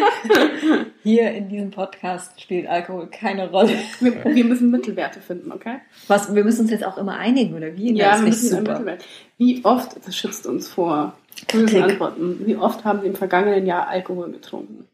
[1.02, 3.72] Hier in diesem Podcast spielt Alkohol keine Rolle.
[4.00, 5.78] Wir, wir müssen Mittelwerte finden, okay?
[6.06, 7.94] Was, wir müssen uns jetzt auch immer einigen, oder wie?
[7.94, 8.72] Ja, wir müssen super.
[8.72, 9.04] Mittelwert.
[9.36, 11.16] Wie oft, das schützt uns vor
[11.52, 11.82] bösen.
[11.82, 14.86] Antworten, wie oft haben Sie im vergangenen Jahr Alkohol getrunken?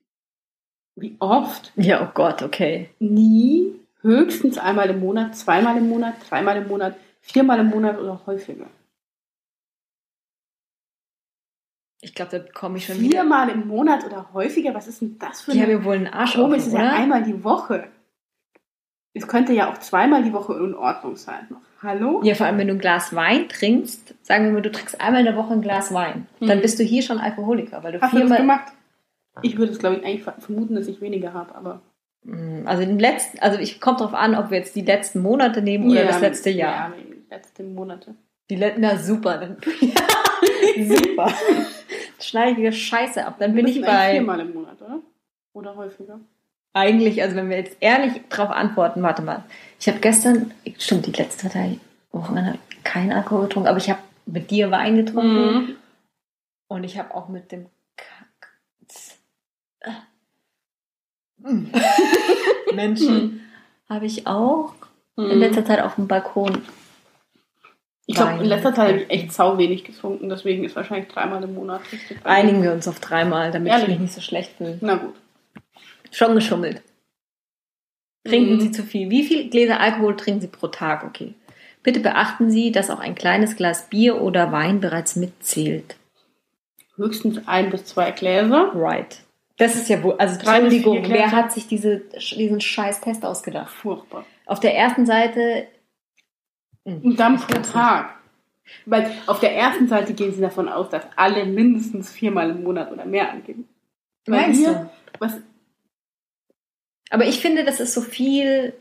[0.96, 1.72] Wie oft?
[1.76, 2.88] Ja, oh Gott, okay.
[3.00, 8.20] Nie, höchstens einmal im Monat, zweimal im Monat, dreimal im Monat, viermal im Monat oder
[8.26, 8.66] häufiger.
[12.04, 13.20] Ich glaube, da komme ich schon wieder.
[13.20, 14.74] Viermal im Monat oder häufiger?
[14.74, 16.90] Was ist denn das für Die haben ja wohl einen Arsch Komisch, es ist ja
[16.90, 17.88] einmal die Woche.
[19.14, 21.48] Es könnte ja auch zweimal die Woche in Ordnung sein.
[21.82, 22.20] Hallo?
[22.22, 25.20] Ja, vor allem, wenn du ein Glas Wein trinkst, sagen wir mal, du trinkst einmal
[25.20, 26.62] in der Woche ein Glas Wein, dann Mhm.
[26.62, 28.38] bist du hier schon Alkoholiker, weil du Hast du das viermal.
[28.38, 28.72] gemacht?
[29.42, 31.80] Ich würde es, glaube ich, eigentlich ver- vermuten, dass ich weniger habe, aber.
[32.24, 35.62] Mm, Also den letzten, also ich kommt drauf an, ob wir jetzt die letzten Monate
[35.62, 36.90] nehmen oder Ja, das letzte Jahr.
[36.90, 38.14] Ja, die letzten Monate.
[38.50, 39.56] Die letzten, na super, dann
[40.88, 41.32] super.
[42.24, 43.36] Schneide ich wieder Scheiße ab.
[43.38, 45.00] Dann bin ich bei Viermal im Monat, oder?
[45.52, 46.20] Oder häufiger?
[46.76, 49.44] eigentlich, also wenn wir jetzt ehrlich drauf antworten, warte mal.
[49.78, 51.78] Ich habe gestern, stimmt, die letzten drei
[52.10, 55.76] Wochen habe ich keinen Alkohol getrunken, aber ich habe mit dir Wein getrunken Mhm.
[56.66, 57.66] und ich habe auch mit dem
[57.96, 58.50] Kack.
[62.74, 63.40] Menschen
[63.88, 64.74] habe ich auch
[65.16, 66.62] in letzter Zeit auf dem Balkon.
[68.06, 71.42] Ich glaube, in letzter Zeit habe ich echt sau wenig getrunken, deswegen ist wahrscheinlich dreimal
[71.42, 72.18] im Monat richtig.
[72.24, 73.88] Einigen wir uns auf dreimal, damit ich Ehrlich?
[73.90, 74.76] mich nicht so schlecht fühle.
[74.82, 75.14] Na gut.
[76.10, 76.82] Schon geschummelt.
[78.26, 78.60] Trinken Mhm.
[78.60, 79.10] Sie zu viel.
[79.10, 81.04] Wie viel Gläser Alkohol trinken Sie pro Tag?
[81.04, 81.34] Okay.
[81.82, 85.96] Bitte beachten Sie, dass auch ein kleines Glas Bier oder Wein bereits mitzählt.
[86.96, 88.70] Höchstens ein bis zwei Gläser.
[88.74, 89.18] Right.
[89.56, 92.02] Das ist ja wohl, also Entschuldigung, wer hat sich diese,
[92.36, 93.72] diesen scheiß Test ausgedacht?
[93.72, 94.24] Furchtbar.
[94.46, 95.66] Auf der ersten Seite.
[96.86, 98.14] Hm, Und dann pro Tag.
[98.86, 102.90] Weil auf der ersten Seite gehen sie davon aus, dass alle mindestens viermal im Monat
[102.92, 103.68] oder mehr angeben.
[104.26, 104.90] Weil Meinst hier- du?
[105.18, 105.34] Was,
[107.10, 108.72] Aber ich finde, das ist so viel.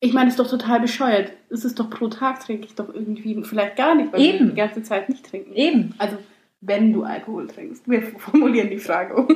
[0.00, 1.32] ich meine, es ist doch total bescheuert.
[1.50, 4.38] Es ist doch pro Tag trinke ich doch irgendwie vielleicht gar nicht, weil Eben.
[4.40, 5.52] wir die ganze Zeit nicht trinken.
[5.54, 5.94] Eben.
[5.98, 6.18] Also
[6.60, 7.88] wenn du Alkohol trinkst?
[7.88, 9.30] Wir formulieren die Frage und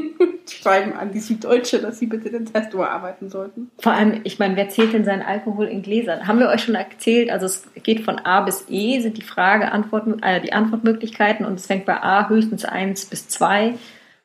[0.49, 3.71] schreiben an die Süddeutsche, dass sie bitte den Test überarbeiten sollten.
[3.79, 6.27] Vor allem, ich meine, wer zählt denn seinen Alkohol in Gläsern?
[6.27, 7.31] Haben wir euch schon erzählt?
[7.31, 11.55] Also es geht von A bis E, sind die Frage, Antworten, äh, die Antwortmöglichkeiten und
[11.55, 13.75] es fängt bei A höchstens 1 bis 2,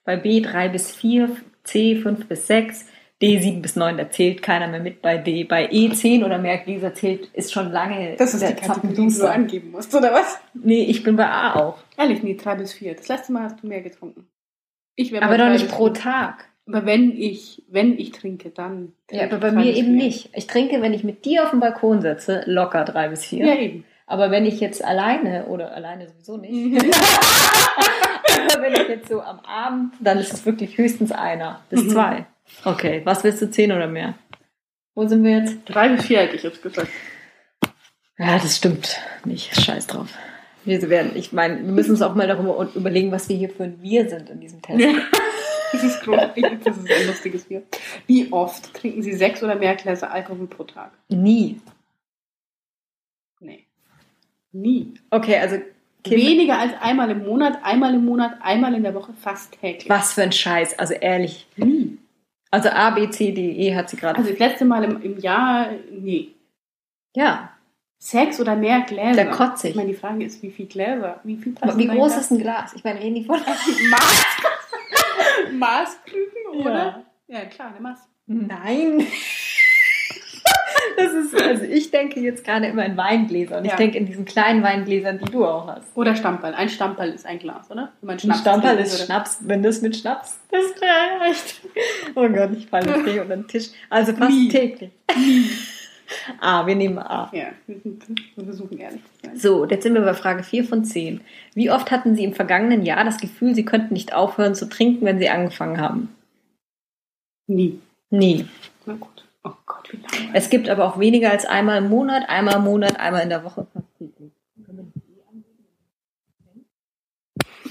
[0.04, 1.30] bei B 3 bis 4,
[1.64, 2.86] C 5 bis 6,
[3.22, 5.46] D 7 bis 9, da zählt keiner mehr mit bei D.
[5.46, 8.88] Bei E 10 oder mehr Gläser zählt, ist schon lange Das ist die der Kategorie,
[8.90, 9.32] die du Zappenduster.
[9.32, 10.38] angeben musst, oder was?
[10.54, 11.78] Nee, ich bin bei A auch.
[11.98, 12.94] Ehrlich, nee, drei bis vier.
[12.96, 14.28] Das letzte Mal hast du mehr getrunken.
[14.96, 15.90] Ich wär bei Aber doch nicht pro.
[15.90, 16.50] Tag.
[16.68, 18.94] Aber wenn ich, wenn ich trinke, dann.
[19.12, 20.04] Ja, trinke aber bei mir eben vier.
[20.04, 20.30] nicht.
[20.34, 23.46] Ich trinke, wenn ich mit dir auf dem Balkon sitze, locker drei bis vier.
[23.46, 23.86] Ja, eben.
[24.08, 26.52] Aber wenn ich jetzt alleine, oder alleine sowieso nicht,
[28.54, 31.90] aber wenn ich jetzt so am Abend, dann ist es wirklich höchstens einer bis Mhm.
[31.90, 32.26] zwei.
[32.64, 34.16] Okay, was willst du, zehn oder mehr?
[34.96, 35.58] Wo sind wir jetzt?
[35.66, 36.90] Drei bis vier hätte ich jetzt gesagt.
[38.18, 39.54] Ja, das stimmt nicht.
[39.60, 40.08] Scheiß drauf.
[40.64, 43.66] Wir werden, ich meine, wir müssen uns auch mal darüber überlegen, was wir hier für
[43.66, 44.80] ein Wir sind in diesem Test.
[45.72, 46.46] Das ist großartig.
[46.64, 47.64] Das ist ein lustiges Bier.
[48.08, 50.92] Wie oft trinken Sie sechs oder mehr Gläser Alkohol pro Tag?
[51.10, 51.60] Nie.
[53.42, 53.66] Nee.
[54.54, 54.94] Nie.
[55.10, 55.58] Okay, also
[56.04, 59.90] Kim, Weniger als einmal im Monat, einmal im Monat, einmal in der Woche, fast täglich.
[59.90, 60.80] was für ein Scheiß.
[60.80, 61.46] Also ehrlich.
[61.58, 61.98] Nie.
[62.56, 64.18] Also A, B, C, D, E hat sie gerade.
[64.18, 66.30] Also das letzte Mal im, im Jahr, nee.
[67.14, 67.52] ja.
[67.98, 69.26] Sechs oder mehr Gläser.
[69.26, 69.72] Da kotze ich.
[69.72, 71.20] Ich meine, die Frage ist, wie viel Gläser?
[71.26, 72.74] Wie viel passen wie groß ist ein Glas?
[72.74, 73.40] Ich meine, reden die von.
[73.90, 74.26] Maß?
[75.52, 77.04] Maßkrügen, oder?
[77.28, 77.40] Ja.
[77.40, 78.00] Ja, klar, eine Maß.
[78.28, 79.06] Nein.
[80.98, 83.66] Das ist, also ich denke jetzt gerade immer in Weingläsern.
[83.66, 83.78] Ich Ja.
[83.78, 85.86] denke in diesen kleinen Weingläsern, die du auch hast.
[85.96, 86.54] Oder Stammball.
[86.56, 87.92] Ein Stammball ist ein Glas, oder?
[88.06, 89.06] Ein Stammball ist würde.
[89.06, 91.62] Schnaps, wenn das mit Schnaps, das reicht.
[92.16, 93.70] Oh Gott, ich falle jetzt unter den Tisch.
[93.90, 94.50] Also fast Nie.
[94.50, 94.92] täglich.
[96.40, 97.30] A, wir nehmen A.
[97.34, 99.38] Ja, wir, versuchen ehrlich zu sein.
[99.38, 101.22] So, jetzt sind wir bei Frage 4 von 10.
[101.56, 105.06] Wie oft hatten Sie im vergangenen Jahr das Gefühl, Sie könnten nicht aufhören zu trinken,
[105.06, 106.16] wenn Sie angefangen haben?
[107.48, 107.80] Nie.
[108.12, 108.46] Nie.
[108.86, 109.26] Na gut.
[109.44, 109.85] Oh Gott, wie lange.
[110.34, 113.44] Es gibt aber auch weniger als einmal im Monat, einmal im Monat, einmal in der
[113.44, 114.32] Woche fast täglich.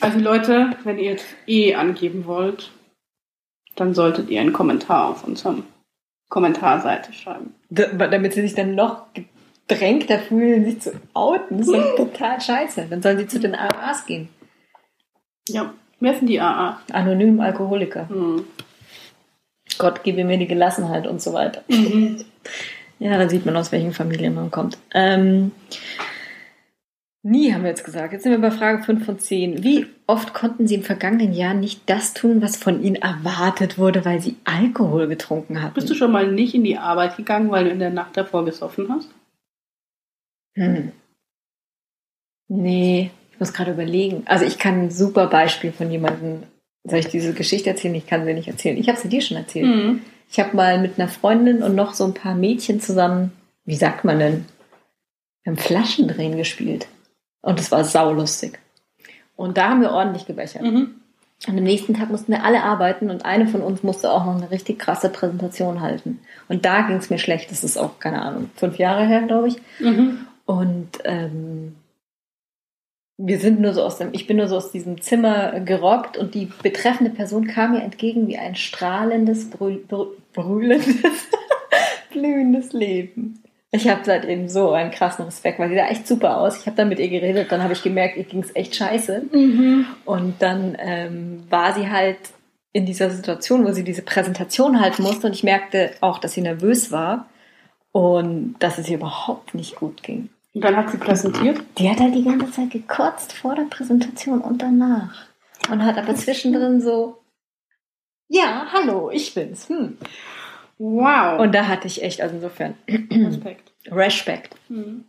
[0.00, 2.70] Also Leute, wenn ihr jetzt E angeben wollt,
[3.76, 5.64] dann solltet ihr einen Kommentar auf unserem
[6.28, 7.54] Kommentarseite schreiben.
[7.70, 11.58] Da- Damit sie sich dann noch gedrängter fühlen, sich zu outen.
[11.58, 12.86] Das ist doch total scheiße.
[12.90, 14.28] Dann sollen sie zu den AAs gehen.
[15.48, 15.72] Ja.
[16.00, 16.80] Wer sind die AA?
[16.92, 18.08] Anonym Alkoholiker.
[18.08, 18.44] Hm.
[19.78, 21.62] Gott gebe mir die Gelassenheit und so weiter.
[21.68, 22.24] Mhm.
[22.98, 24.78] Ja, da sieht man, aus welchen Familien man kommt.
[24.94, 25.52] Ähm,
[27.22, 28.12] nie haben wir jetzt gesagt.
[28.12, 29.64] Jetzt sind wir bei Frage 5 von 10.
[29.64, 34.04] Wie oft konnten Sie im vergangenen Jahr nicht das tun, was von Ihnen erwartet wurde,
[34.04, 35.74] weil Sie Alkohol getrunken hatten?
[35.74, 38.44] Bist du schon mal nicht in die Arbeit gegangen, weil du in der Nacht davor
[38.44, 39.10] gesoffen hast?
[40.54, 40.92] Hm.
[42.48, 44.22] Nee, ich muss gerade überlegen.
[44.26, 46.44] Also ich kann ein super Beispiel von jemandem.
[46.84, 47.94] Soll ich diese Geschichte erzählen?
[47.94, 48.76] Ich kann sie nicht erzählen.
[48.76, 49.66] Ich habe sie dir schon erzählt.
[49.66, 50.02] Mhm.
[50.30, 53.32] Ich habe mal mit einer Freundin und noch so ein paar Mädchen zusammen,
[53.64, 54.44] wie sagt man denn,
[55.44, 56.86] beim Flaschendrehen gespielt.
[57.40, 58.58] Und es war saulustig.
[59.36, 60.62] Und da haben wir ordentlich gebechert.
[60.62, 60.94] Mhm.
[61.46, 64.36] Und am nächsten Tag mussten wir alle arbeiten und eine von uns musste auch noch
[64.36, 66.20] eine richtig krasse Präsentation halten.
[66.48, 67.50] Und da ging es mir schlecht.
[67.50, 69.56] Das ist auch, keine Ahnung, fünf Jahre her, glaube ich.
[69.78, 70.26] Mhm.
[70.46, 71.76] Und ähm,
[73.16, 76.34] wir sind nur so aus dem, ich bin nur so aus diesem Zimmer gerockt und
[76.34, 81.28] die betreffende Person kam mir entgegen wie ein strahlendes, brü brü brüllendes,
[82.10, 83.40] blühendes Leben.
[83.70, 86.60] Ich habe seitdem so einen krassen Respekt, weil sie sah echt super aus.
[86.60, 89.22] Ich habe dann mit ihr geredet, dann habe ich gemerkt, ihr ging es echt scheiße.
[89.32, 89.86] Mhm.
[90.04, 92.18] Und dann ähm, war sie halt
[92.72, 96.40] in dieser Situation, wo sie diese Präsentation halten musste und ich merkte auch, dass sie
[96.40, 97.28] nervös war
[97.92, 100.28] und dass es ihr überhaupt nicht gut ging.
[100.54, 101.60] Und dann hat sie präsentiert.
[101.78, 105.26] Die hat halt die ganze Zeit gekotzt vor der Präsentation und danach.
[105.70, 107.18] Und hat aber zwischendrin so,
[108.28, 109.68] ja, hallo, ich bin's.
[109.68, 109.98] Hm.
[110.78, 111.40] Wow.
[111.40, 113.72] Und da hatte ich echt, also insofern, Respekt.
[113.90, 114.54] Respekt.
[114.68, 115.04] Mhm.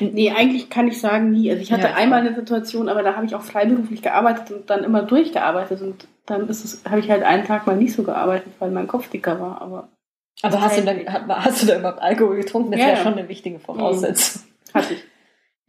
[0.00, 1.50] Nee, eigentlich kann ich sagen nie.
[1.50, 1.94] Also ich hatte Ja.
[1.94, 6.08] einmal eine Situation, aber da habe ich auch freiberuflich gearbeitet und dann immer durchgearbeitet und
[6.26, 9.08] dann ist es, habe ich halt einen Tag mal nicht so gearbeitet, weil mein Kopf
[9.08, 9.60] dicker war.
[9.62, 9.88] Aber
[10.42, 10.92] Aber hast du, da,
[11.44, 12.70] hast du da überhaupt Alkohol getrunken?
[12.70, 13.02] Das Ja, wäre ja.
[13.02, 14.42] schon eine wichtige Voraussetzung.
[14.74, 15.04] hatte ich.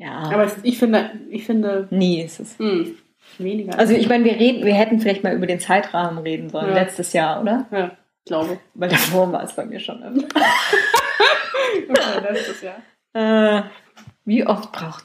[0.02, 0.20] Ja.
[0.32, 2.58] Aber es- ich finde, ich finde, nie ist es.
[2.58, 2.86] mh,
[3.38, 3.78] weniger.
[3.78, 6.74] Also ich meine, wir reden, wir hätten vielleicht mal über den Zeitrahmen reden sollen, Ja.
[6.76, 7.66] letztes Jahr, oder?
[7.70, 7.92] ja,
[8.26, 8.60] glaube.
[8.76, 10.02] Weil davor war es bei mir schon.
[10.02, 10.26] öfter.
[11.90, 12.78] Okay, letztes Jahr.
[13.14, 13.64] Äh,
[14.24, 15.04] wie oft braucht.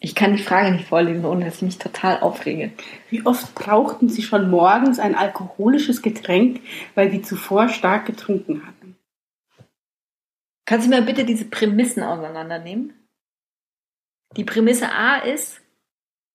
[0.00, 2.70] Ich kann die Frage nicht vorlesen, ohne dass ich mich total aufrege.
[3.10, 6.60] Wie oft brauchten Sie schon morgens ein alkoholisches Getränk,
[6.94, 8.96] weil Sie zuvor stark getrunken hatten?
[10.66, 12.92] Kannst du mir bitte diese Prämissen auseinandernehmen?
[14.36, 15.60] Die Prämisse A ist,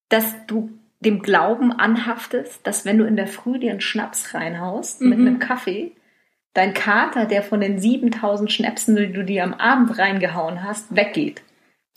[0.10, 5.02] dass du dem Glauben anhaftest, dass wenn du in der Früh dir einen Schnaps reinhaust
[5.02, 5.28] mit Mhm.
[5.28, 5.92] einem Kaffee,
[6.54, 11.44] dein Kater, der von den 7000 Schnäpsen, die du dir am Abend reingehauen hast, weggeht.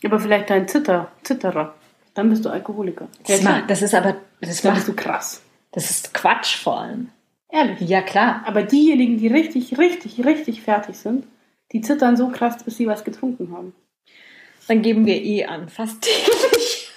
[0.05, 1.75] Aber vielleicht dein Zitter, Zitterer.
[2.15, 3.09] Dann bist du Alkoholiker.
[3.27, 5.43] Das, macht, das ist aber, das, Dann bist macht, du krass.
[5.73, 7.11] das ist Quatsch vor allem.
[7.51, 7.81] Ehrlich.
[7.81, 8.43] Ja, klar.
[8.47, 11.27] Aber diejenigen, die richtig, richtig, richtig fertig sind,
[11.73, 13.75] die zittern so krass, bis sie was getrunken haben.
[14.69, 16.91] Dann geben wir eh an, fast täglich.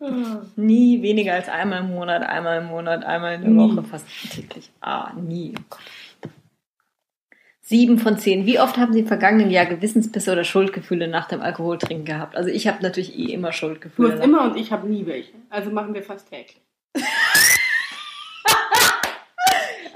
[0.56, 3.76] Nie weniger als einmal im Monat, einmal im Monat, einmal in der Nie.
[3.76, 4.70] Woche, fast täglich.
[4.80, 5.54] Ah, nie.
[5.58, 5.80] Oh Gott.
[7.70, 8.46] Sieben von zehn.
[8.46, 12.34] Wie oft haben Sie im vergangenen Jahr Gewissensbisse oder Schuldgefühle nach dem Alkoholtrinken gehabt?
[12.36, 14.14] Also ich habe natürlich eh immer Du Schuldgefühle.
[14.14, 15.30] hast immer und ich habe nie welche.
[15.50, 16.60] Also machen wir fast täglich.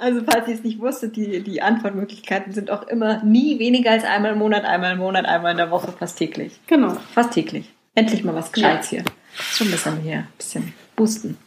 [0.01, 4.05] Also falls ihr es nicht wusstet, die, die Antwortmöglichkeiten sind auch immer nie weniger als
[4.05, 6.61] einmal im Monat, einmal im Monat, einmal in der Woche, fast täglich.
[6.66, 6.95] Genau.
[7.14, 7.72] Fast täglich.
[7.95, 9.05] Endlich mal was Gescheites hier.
[9.35, 11.39] Schon ein bisschen hier, ein bisschen boosten.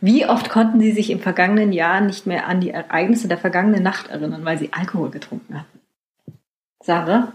[0.00, 3.82] Wie oft konnten Sie sich im vergangenen Jahr nicht mehr an die Ereignisse der vergangenen
[3.82, 5.80] Nacht erinnern, weil Sie Alkohol getrunken hatten?
[6.82, 7.32] Sarah,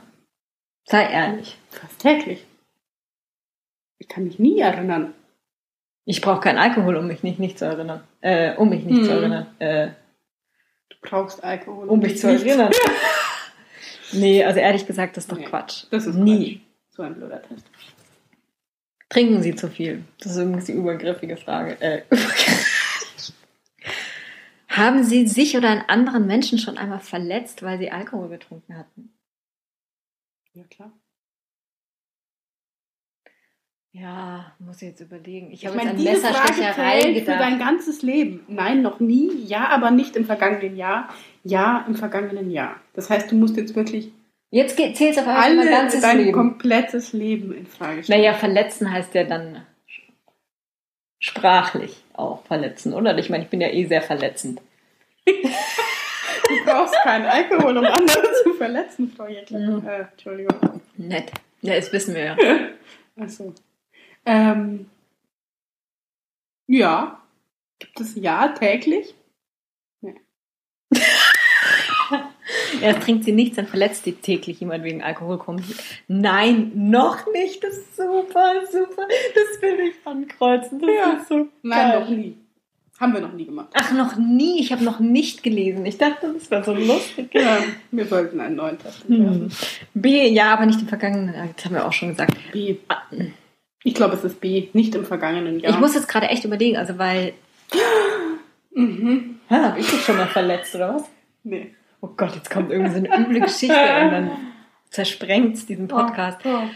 [0.86, 1.58] sei ehrlich.
[1.70, 2.46] Fast täglich.
[4.00, 5.14] Ich kann mich nie erinnern.
[6.06, 8.04] Ich brauche keinen Alkohol, um mich nicht, nicht zu erinnern.
[8.22, 9.18] Äh, um mich nicht zu Hm.
[9.18, 9.48] erinnern.
[9.60, 9.88] Äh,
[10.90, 11.88] Du brauchst Alkohol.
[11.88, 12.46] um mich zu nicht.
[12.46, 12.72] erinnern.
[14.14, 15.86] nee, also ehrlich gesagt, das ist doch Nee, Quatsch.
[15.92, 16.56] Das ist Nie.
[16.58, 16.62] Quatsch.
[16.96, 17.66] So ein blöder Test.
[19.10, 20.04] Trinken Sie zu viel?
[20.20, 21.80] Das ist übrigens die übergriffige Frage.
[21.82, 22.02] Äh,
[24.70, 29.14] Haben Sie sich oder einen anderen Menschen schon einmal verletzt, weil Sie Alkohol getrunken hatten?
[30.54, 30.92] Ja, klar.
[33.92, 35.52] Ja, muss ich jetzt überlegen.
[35.52, 37.40] Ich Ich habe meine, jetzt an Messerstecherei zählt für gedacht.
[37.40, 38.42] dein ganzes Leben.
[38.48, 39.32] Nein, noch nie.
[39.46, 41.10] Ja, aber nicht im vergangenen Jahr.
[41.44, 42.80] Ja, im vergangenen Jahr.
[42.94, 44.12] Das heißt, du musst jetzt wirklich
[44.50, 46.32] Jetzt zählt auf einmal mein ganzes dein Leben.
[46.32, 48.22] komplettes Leben in Frage stellen.
[48.22, 49.66] Naja, verletzen heißt ja dann
[51.20, 53.18] sprachlich auch verletzen, oder?
[53.18, 54.62] Ich meine, ich bin ja eh sehr verletzend.
[55.26, 59.60] Du brauchst keinen Alkohol, um andere zu verletzen, Frau Jettler.
[59.60, 59.88] Mhm.
[59.88, 60.82] Äh, Entschuldigung.
[60.96, 61.32] Nett.
[61.62, 62.38] Ja, das wissen wir ja.
[63.24, 63.54] Achso.
[64.26, 64.90] Ähm,
[66.68, 67.22] ja.
[67.80, 69.14] Gibt es ja täglich?
[72.82, 75.76] Erst trinkt sie nichts, dann verletzt sie täglich jemand wegen Alkoholkonsum.
[76.08, 77.64] Nein, noch nicht.
[77.64, 79.08] Das ist super, super.
[79.36, 80.80] Das will ich ankreuzen.
[80.80, 81.14] Das Ja.
[81.20, 82.00] ist so Nein, geil.
[82.02, 82.38] noch nie.
[83.00, 83.68] Haben wir noch nie gemacht.
[83.74, 84.60] Ach, noch nie.
[84.60, 85.86] Ich habe noch nicht gelesen.
[85.86, 87.30] Ich dachte, das wäre so lustig.
[87.32, 87.60] Ja,
[87.92, 89.50] wir sollten einen neuen Test Hm.
[89.94, 91.34] B, ja, aber nicht im vergangenen.
[91.36, 91.48] Jahr.
[91.56, 92.36] Das haben wir auch schon gesagt.
[92.52, 92.78] B.
[93.84, 95.74] Ich glaube, es ist B, nicht im vergangenen Jahr.
[95.74, 97.34] Ich muss jetzt gerade echt überlegen, also weil.
[98.74, 99.40] Mhm.
[99.50, 101.04] Habe ich dich schon mal verletzt, oder was?
[101.44, 101.74] Nee.
[102.02, 104.32] Oh Gott, jetzt kommt irgendwie so eine üble Geschichte und dann
[104.90, 106.40] zersprengt es diesen Podcast.
[106.46, 106.70] Oh, oh.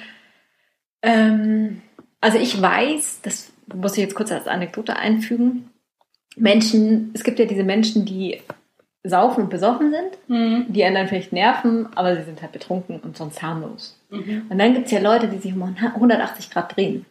[1.03, 1.81] Ähm,
[2.19, 5.69] also ich weiß, das muss ich jetzt kurz als Anekdote einfügen.
[6.35, 8.41] Menschen, es gibt ja diese Menschen, die
[9.03, 10.65] saufen und besoffen sind, Mhm.
[10.71, 13.99] die dann vielleicht nerven, aber sie sind halt betrunken und sonst harmlos.
[14.09, 14.45] Mhm.
[14.49, 17.05] Und dann gibt es ja Leute, die sich um 180 Grad drehen.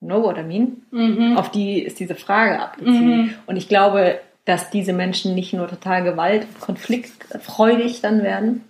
[0.00, 0.82] Know what I mean?
[0.90, 1.36] Mhm.
[1.38, 2.94] Auf die ist diese Frage abgezielt.
[3.00, 3.34] Mhm.
[3.46, 8.64] Und ich glaube, dass diese Menschen nicht nur total gewalt- und konfliktfreudig dann werden,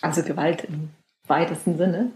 [0.00, 0.90] also Gewalt im
[1.26, 2.10] weitesten Sinne.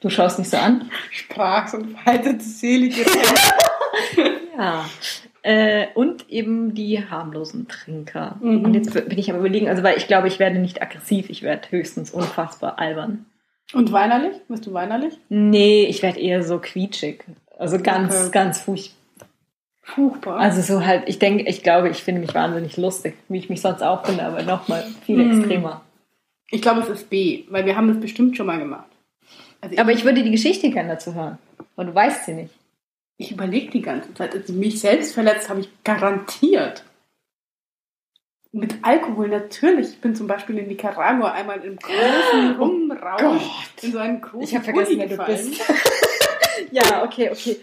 [0.00, 0.90] Du schaust mich so an.
[1.10, 3.04] Sprachs und weitete selige
[4.56, 4.84] Ja.
[5.42, 8.36] Äh, und eben die harmlosen Trinker.
[8.40, 8.64] Mhm.
[8.64, 11.42] Und jetzt bin ich am überlegen, also weil ich glaube, ich werde nicht aggressiv, ich
[11.42, 13.26] werde höchstens unfassbar albern.
[13.72, 14.36] Und weinerlich?
[14.48, 15.18] Bist du weinerlich?
[15.28, 17.24] Nee, ich werde eher so quietschig.
[17.58, 18.30] Also ganz, Okay.
[18.32, 18.96] ganz furchtbar.
[19.88, 20.38] Furchtbar.
[20.38, 23.60] Also so halt, ich denke, ich glaube, ich finde mich wahnsinnig lustig, wie ich mich
[23.60, 25.38] sonst auch finde, aber nochmal viel Mhm.
[25.40, 25.82] extremer.
[26.50, 28.88] ich glaube, es ist B, weil wir haben das bestimmt schon mal gemacht.
[29.60, 31.38] Also ich, Aber ich würde die Geschichte gerne dazu hören.
[31.76, 32.54] Und du weißt sie nicht.
[33.16, 34.34] ich überlege die ganze Zeit.
[34.34, 36.84] Also mich selbst verletzt habe ich garantiert.
[38.52, 39.88] Mit Alkohol natürlich.
[39.90, 43.82] Ich bin zum Beispiel in Nicaragua einmal im großen Rumrausch Gott.
[43.82, 45.60] in so einen großen Ich habe vergessen, wer du bist.
[46.72, 47.56] ja, okay, okay.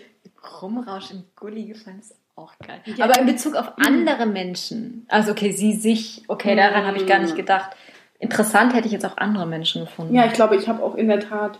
[0.43, 2.81] Krummrausch im Gully gefallen ist auch geil.
[2.85, 3.05] Ja.
[3.05, 7.19] Aber in Bezug auf andere Menschen, also okay, sie sich, okay, daran habe ich gar
[7.19, 7.71] nicht gedacht.
[8.19, 10.13] Interessant hätte ich jetzt auch andere Menschen gefunden.
[10.13, 11.59] Ja, ich glaube, ich habe auch in der Tat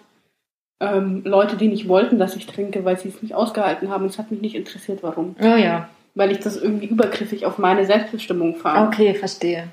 [0.80, 4.06] ähm, Leute, die nicht wollten, dass ich trinke, weil sie es nicht ausgehalten haben.
[4.06, 5.36] Es hat mich nicht interessiert, warum.
[5.42, 5.90] Oh ja.
[6.16, 8.88] Weil ich das irgendwie übergriffig auf meine Selbstbestimmung fahre.
[8.88, 9.68] Okay, verstehe.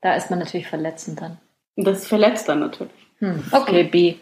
[0.00, 1.38] Da ist man natürlich verletzend dann.
[1.76, 2.92] Und das verletzt dann natürlich.
[3.18, 3.42] Hm.
[3.52, 4.16] Okay, B.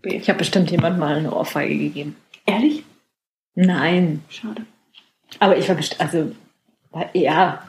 [0.00, 0.16] B.
[0.16, 2.16] Ich habe bestimmt jemand mal eine Ohrfeige gegeben.
[2.46, 2.84] Ehrlich?
[3.66, 4.22] Nein.
[4.28, 4.64] Schade.
[5.40, 6.32] Aber ich war bestimmt, also,
[7.12, 7.68] ja,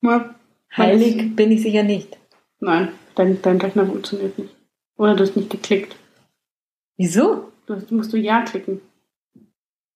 [0.00, 0.34] Ja.
[0.76, 2.16] heilig bin ich sicher nicht.
[2.60, 4.54] Nein, dein, dein Rechner funktioniert nicht.
[4.96, 5.96] Oder du hast nicht geklickt.
[6.96, 7.50] Wieso?
[7.66, 8.80] Du hast- musst du Ja klicken.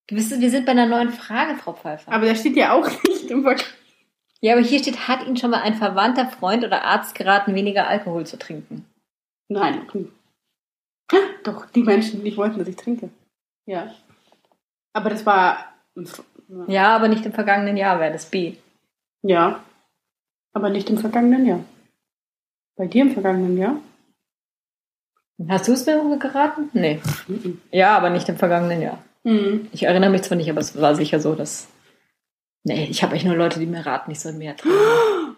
[0.07, 2.11] Du wisst, wir sind bei einer neuen Frage, Frau Pfeiffer.
[2.11, 3.67] Aber da steht ja auch nicht im Vergleich.
[4.41, 7.87] Ja, aber hier steht, hat Ihnen schon mal ein verwandter Freund oder Arzt geraten, weniger
[7.87, 8.85] Alkohol zu trinken?
[9.47, 10.07] Nein, nie.
[11.43, 13.09] Doch, die Menschen, die nicht wollten, dass ich trinke.
[13.65, 13.93] Ja.
[14.93, 15.73] Aber das war.
[16.67, 18.55] Ja, aber nicht im vergangenen Jahr wäre das B.
[19.21, 19.63] Ja.
[20.53, 21.63] Aber nicht im vergangenen Jahr.
[22.75, 23.75] Bei dir im vergangenen Jahr?
[25.47, 26.69] Hast du es mir geraten?
[26.73, 26.99] Nee.
[27.27, 27.61] Mhm.
[27.71, 29.03] Ja, aber nicht im vergangenen Jahr.
[29.23, 29.69] Mhm.
[29.71, 31.67] Ich erinnere mich zwar nicht, aber es war sicher so, dass.
[32.63, 34.77] Nee, ich habe echt nur Leute, die mir raten, ich soll mehr trinken.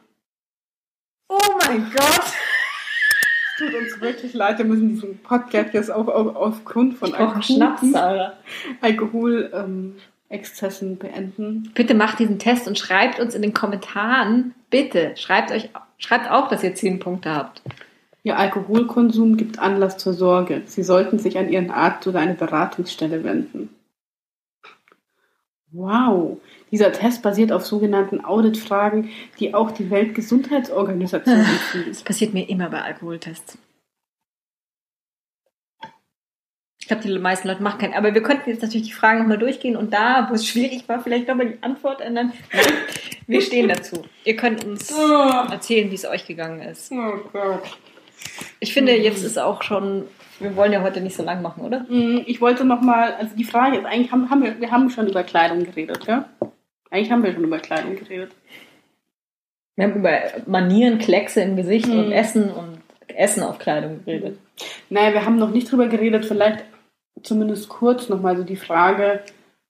[1.33, 2.33] Oh mein Gott!
[3.61, 7.13] Es tut uns wirklich leid, wir müssen diesen Podcast jetzt auch auf, aufgrund von.
[8.81, 9.95] Alkoholexzessen ähm,
[10.29, 11.71] Exzessen beenden.
[11.75, 16.47] Bitte macht diesen Test und schreibt uns in den Kommentaren, bitte, schreibt euch, schreibt auch,
[16.47, 17.61] dass ihr 10 Punkte habt.
[18.23, 20.61] Ihr Alkoholkonsum gibt Anlass zur Sorge.
[20.65, 23.69] Sie sollten sich an Ihren Arzt oder eine Beratungsstelle wenden.
[25.71, 26.37] Wow,
[26.71, 29.09] dieser Test basiert auf sogenannten Auditfragen,
[29.39, 31.89] die auch die Weltgesundheitsorganisation empfiehlt.
[31.89, 33.57] Das passiert mir immer bei Alkoholtests.
[36.79, 37.93] Ich glaube, die meisten Leute machen keinen.
[37.93, 41.01] Aber wir könnten jetzt natürlich die Fragen nochmal durchgehen und da, wo es schwierig war,
[41.01, 42.33] vielleicht nochmal die Antwort ändern.
[42.51, 42.65] Nein,
[43.27, 44.03] wir stehen dazu.
[44.25, 46.91] Ihr könnt uns Oh, erzählen, wie es euch gegangen ist.
[46.91, 47.77] oh Gott.
[48.59, 50.05] Ich finde, jetzt ist auch schon,
[50.39, 51.81] wir wollen ja heute nicht so lang machen, oder?
[51.87, 54.89] Mm, Ich wollte noch mal, also die Frage ist eigentlich, haben, haben wir, wir haben
[54.89, 56.25] schon über Kleidung geredet, ja?
[56.91, 58.31] Eigentlich haben wir schon über Kleidung geredet.
[59.75, 61.99] Wir haben über Manieren, Kleckse im Gesicht Mhm.
[61.99, 64.37] und Essen und Essen auf Kleidung geredet.
[64.89, 66.63] Naja, wir haben noch nicht drüber geredet, vielleicht
[67.23, 69.23] zumindest kurz nochmal so die Frage,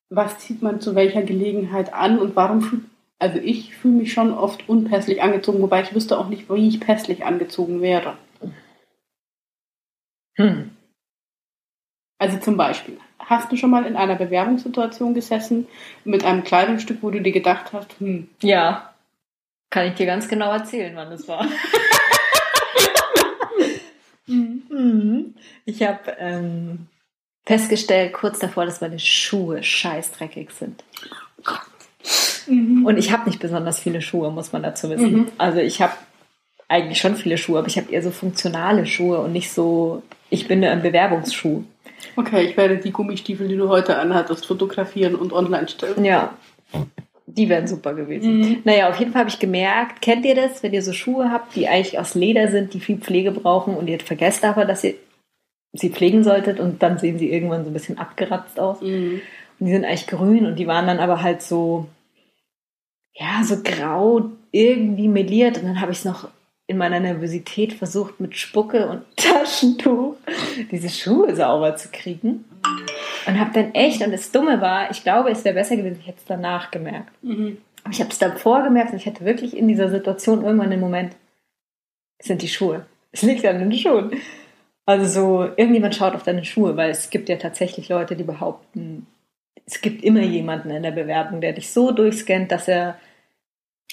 [0.10, 2.84] was zieht man zu welcher Gelegenheit an und warum fühlt,
[3.20, 6.80] also ich fühle mich schon oft unpässlich angezogen, wobei ich wüsste auch nicht, wie ich
[6.80, 8.18] pässlich angezogen wäre.
[10.38, 10.72] Hm.
[12.22, 15.68] Also zum Beispiel, hast du schon mal in einer Bewerbungssituation gesessen
[16.04, 18.94] mit einem Kleidungsstück, wo du dir gedacht hast, hm, Ja.
[19.72, 21.48] Kann ich dir ganz genau erzählen, wann das war.
[24.28, 25.34] Mhm.
[25.66, 26.88] Ich habe ähm,
[27.46, 30.84] festgestellt, kurz davor, dass meine Schuhe scheißdreckig sind.
[32.48, 35.12] Und ich habe nicht besonders viele Schuhe, muss man dazu wissen.
[35.12, 35.32] Mhm.
[35.40, 35.94] Also ich habe
[36.68, 40.48] eigentlich schon viele Schuhe, aber ich habe eher so funktionale Schuhe und nicht so, ich
[40.48, 41.64] bin nur ein Bewerbungsschuh.
[42.16, 46.03] Okay, ich werde die Gummistiefel, die du heute anhattest, fotografieren und online stellen.
[46.03, 46.34] Ja,
[47.26, 48.39] die wären super gewesen.
[48.39, 48.57] Mhm.
[48.64, 51.55] Naja, auf jeden Fall habe ich gemerkt, kennt ihr das, wenn ihr so Schuhe habt,
[51.55, 54.95] die eigentlich aus Leder sind, die viel Pflege brauchen und ihr vergesst aber, dass ihr
[55.74, 58.82] sie pflegen solltet und dann sehen sie irgendwann so ein bisschen abgeratzt aus.
[58.82, 59.22] Mhm.
[59.59, 61.88] Und die sind eigentlich grün und die waren dann aber halt so,
[63.14, 65.57] ja, so grau irgendwie meliert.
[65.57, 66.28] Und dann habe ich es noch
[66.72, 70.16] in meiner Nervosität versucht, mit Spucke und Taschentuch
[70.72, 72.46] diese Schuhe sauber zu kriegen.
[73.28, 76.08] Und habe dann echt, und das Dumme war, ich glaube, es wäre besser gewesen, ich
[76.08, 77.12] hätte es danach gemerkt.
[77.22, 77.58] Mhm.
[77.84, 80.80] Aber ich habe es davor gemerkt und ich hatte wirklich in dieser Situation irgendwann den
[80.80, 81.16] Moment,
[82.18, 82.86] es sind die Schuhe.
[83.12, 84.12] Es liegt an den Schuhen.
[84.86, 89.08] Also so, irgendjemand schaut auf deine Schuhe, weil es gibt ja tatsächlich Leute, die behaupten,
[89.66, 92.98] es gibt immer jemanden in der Bewerbung, der dich so durchscannt, dass er,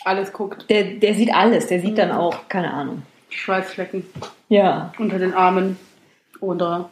[0.04, 0.68] Alles guckt.
[0.70, 2.14] der, der sieht alles, der sieht dann Mhm.
[2.16, 3.02] auch, keine Ahnung.
[3.30, 4.04] Schweißflecken
[4.48, 4.92] Ja.
[4.98, 5.76] unter den Armen
[6.40, 6.90] oder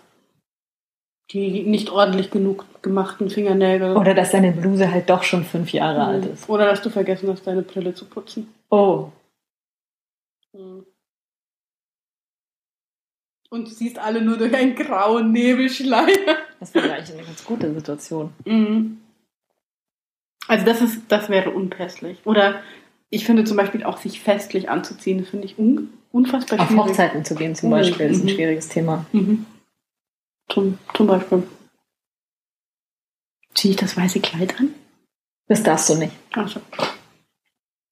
[1.33, 3.97] die nicht ordentlich genug gemachten Fingernägel.
[3.97, 6.33] Oder dass deine Bluse halt doch schon fünf Jahre alt Mhm.
[6.33, 6.49] ist.
[6.49, 8.53] Oder dass du vergessen hast, deine Brille zu putzen.
[8.71, 9.11] Oh,
[10.53, 10.87] Mhm.
[13.51, 16.37] Und du siehst alle nur durch einen grauen Nebelschleier.
[16.61, 18.33] das wäre eigentlich eine ganz gute Situation.
[18.45, 19.01] Mhm.
[20.49, 22.19] Also das ist, das wäre unpässlich.
[22.25, 22.63] Oder
[23.17, 26.85] ich finde zum Beispiel auch sich festlich anzuziehen, das finde ich un unfassbar Auf schwierig.
[26.85, 27.73] Hochzeiten zu gehen zum Mhm.
[27.75, 28.31] Beispiel ist ein Mhm.
[28.31, 29.05] schwieriges Thema.
[29.13, 29.45] Mhm.
[30.49, 31.43] Zum, zum Beispiel.
[33.55, 34.71] Ziehe ich das weiße Kleid an?
[35.49, 36.13] Das darfst du nicht.
[36.33, 36.61] Achso.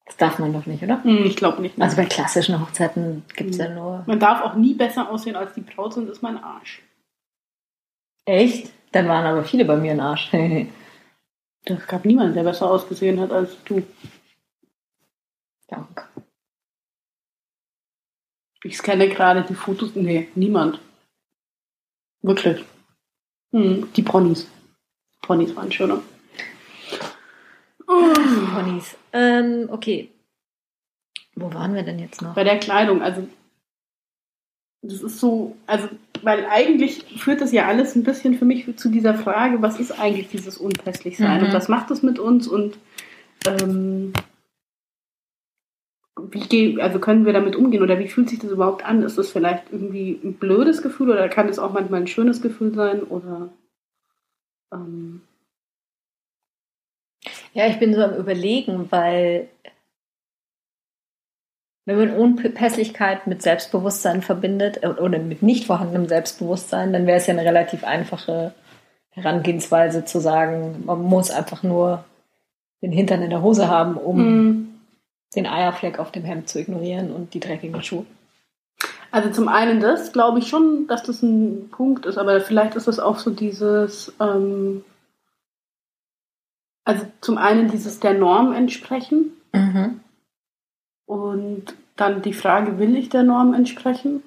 [0.07, 1.03] Das darf man doch nicht, oder?
[1.03, 1.81] Hm, ich glaube nicht.
[1.81, 3.63] Also bei klassischen Hochzeiten gibt es Mhm.
[3.65, 4.05] ja nur.
[4.07, 6.83] Man darf auch nie besser aussehen als die Braut, sonst ist mein Arsch.
[8.27, 8.71] Echt?
[8.93, 10.31] Dann waren aber viele bei mir im Arsch.
[11.67, 13.83] Es gab niemanden, der besser ausgesehen hat als du.
[15.69, 16.05] Danke.
[18.63, 19.95] Ich scanne gerade die Fotos.
[19.95, 20.81] Nee, niemand.
[22.23, 22.65] Wirklich.
[23.53, 24.49] Hm, die Ponys.
[25.23, 26.03] Ponys waren schöner.
[27.87, 28.13] Oh.
[28.55, 28.97] Ponys.
[29.13, 30.11] Ähm, okay.
[31.35, 32.35] Wo waren wir denn jetzt noch?
[32.35, 33.27] Bei der Kleidung, also
[34.83, 35.89] das ist so, also,
[36.23, 39.93] weil eigentlich führt das ja alles ein bisschen für mich zu dieser Frage, was ist
[39.99, 41.47] eigentlich dieses Unpässlichsein Mhm.
[41.47, 42.79] und was macht es mit uns und
[43.47, 44.13] ähm,
[46.17, 49.03] wie geh, also können wir damit umgehen oder wie fühlt sich das überhaupt an?
[49.03, 52.73] Ist das vielleicht irgendwie ein blödes Gefühl oder kann es auch manchmal ein schönes Gefühl
[52.75, 53.51] sein oder
[54.73, 55.23] Ähm,
[57.53, 59.49] Ja, ich bin so am Überlegen, weil
[61.87, 67.27] wenn man Unpässlichkeit mit Selbstbewusstsein verbindet äh, oder mit nicht vorhandenem Selbstbewusstsein, dann wäre es
[67.27, 68.55] ja eine relativ einfache
[69.11, 72.05] Herangehensweise zu sagen, man muss einfach nur
[72.83, 74.74] den Hintern in der Hose haben, um mm.
[75.37, 78.07] Den Eierfleck auf dem Hemd zu ignorieren und die dreckigen Schuhe.
[79.11, 82.89] Also zum einen das, glaube ich schon, dass das ein Punkt ist, aber vielleicht ist
[82.89, 84.85] es auch so dieses, ähm,
[86.85, 90.01] also zum einen dieses der Norm entsprechen Mhm.
[91.07, 94.23] und dann die Frage, will ich der Norm entsprechen?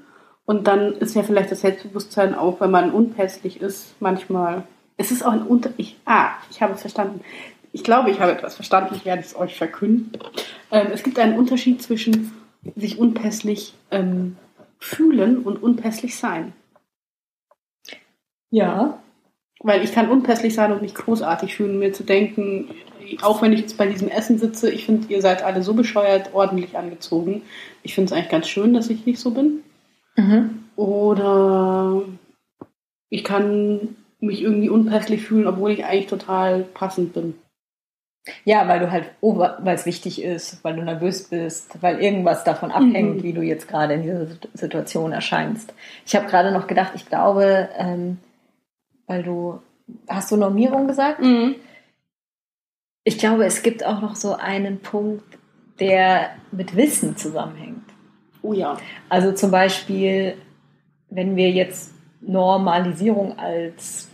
[0.45, 4.63] Und dann ist ja vielleicht das Selbstbewusstsein auch, wenn man unpässlich ist, manchmal.
[4.95, 5.71] Es ist auch ein Unter...
[5.75, 7.19] Ich, ah, ich habe es verstanden.
[7.72, 8.95] Ich glaube, ich habe etwas verstanden.
[8.95, 10.11] Ich werde es euch verkünden.
[10.72, 12.34] Ähm, es gibt einen Unterschied zwischen
[12.76, 14.38] sich unpässlich ähm,
[14.80, 16.53] fühlen und unpässlich sein.
[18.49, 18.99] Ja.
[19.61, 22.70] Weil ich kann unpässlich sein und mich großartig fühlen, mir zu denken,
[23.22, 26.34] auch wenn ich jetzt bei diesem Essen sitze, ich finde, ihr seid alle so bescheuert
[26.34, 27.41] ordentlich angezogen.
[27.84, 29.63] Ich finde es eigentlich ganz schön, dass ich nicht so bin.
[30.15, 30.65] Mhm.
[30.76, 32.03] Oder
[33.09, 37.36] ich kann mich irgendwie unpässlich fühlen, obwohl ich eigentlich total passend bin.
[38.45, 42.43] Ja, weil du halt, oh, weil es wichtig ist, weil du nervös bist, weil irgendwas
[42.43, 43.23] davon abhängt, Mhm.
[43.23, 45.73] wie du jetzt gerade in dieser Sit- Situation erscheinst.
[46.05, 48.17] Ich habe gerade noch gedacht, ich glaube, ähm,
[49.05, 49.61] weil du,
[50.09, 51.21] hast du Normierung gesagt?
[53.03, 55.23] Ich glaube, es gibt auch noch so einen Punkt,
[55.80, 57.84] der mit Wissen zusammenhängt.
[58.41, 58.78] Oh ja.
[59.09, 60.36] Also zum Beispiel,
[61.09, 64.09] wenn wir jetzt Normalisierung als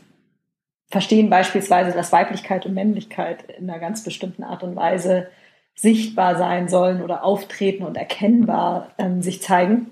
[0.94, 5.28] verstehen beispielsweise, dass Weiblichkeit und Männlichkeit in einer ganz bestimmten Art und Weise
[5.74, 9.90] sichtbar sein sollen oder auftreten und erkennbar ähm, sich zeigen,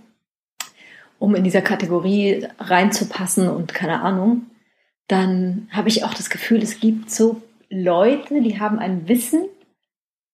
[1.17, 4.45] um in dieser Kategorie reinzupassen und keine Ahnung,
[5.07, 7.41] dann habe ich auch das Gefühl, es gibt so
[7.71, 9.45] Leute, die haben ein Wissen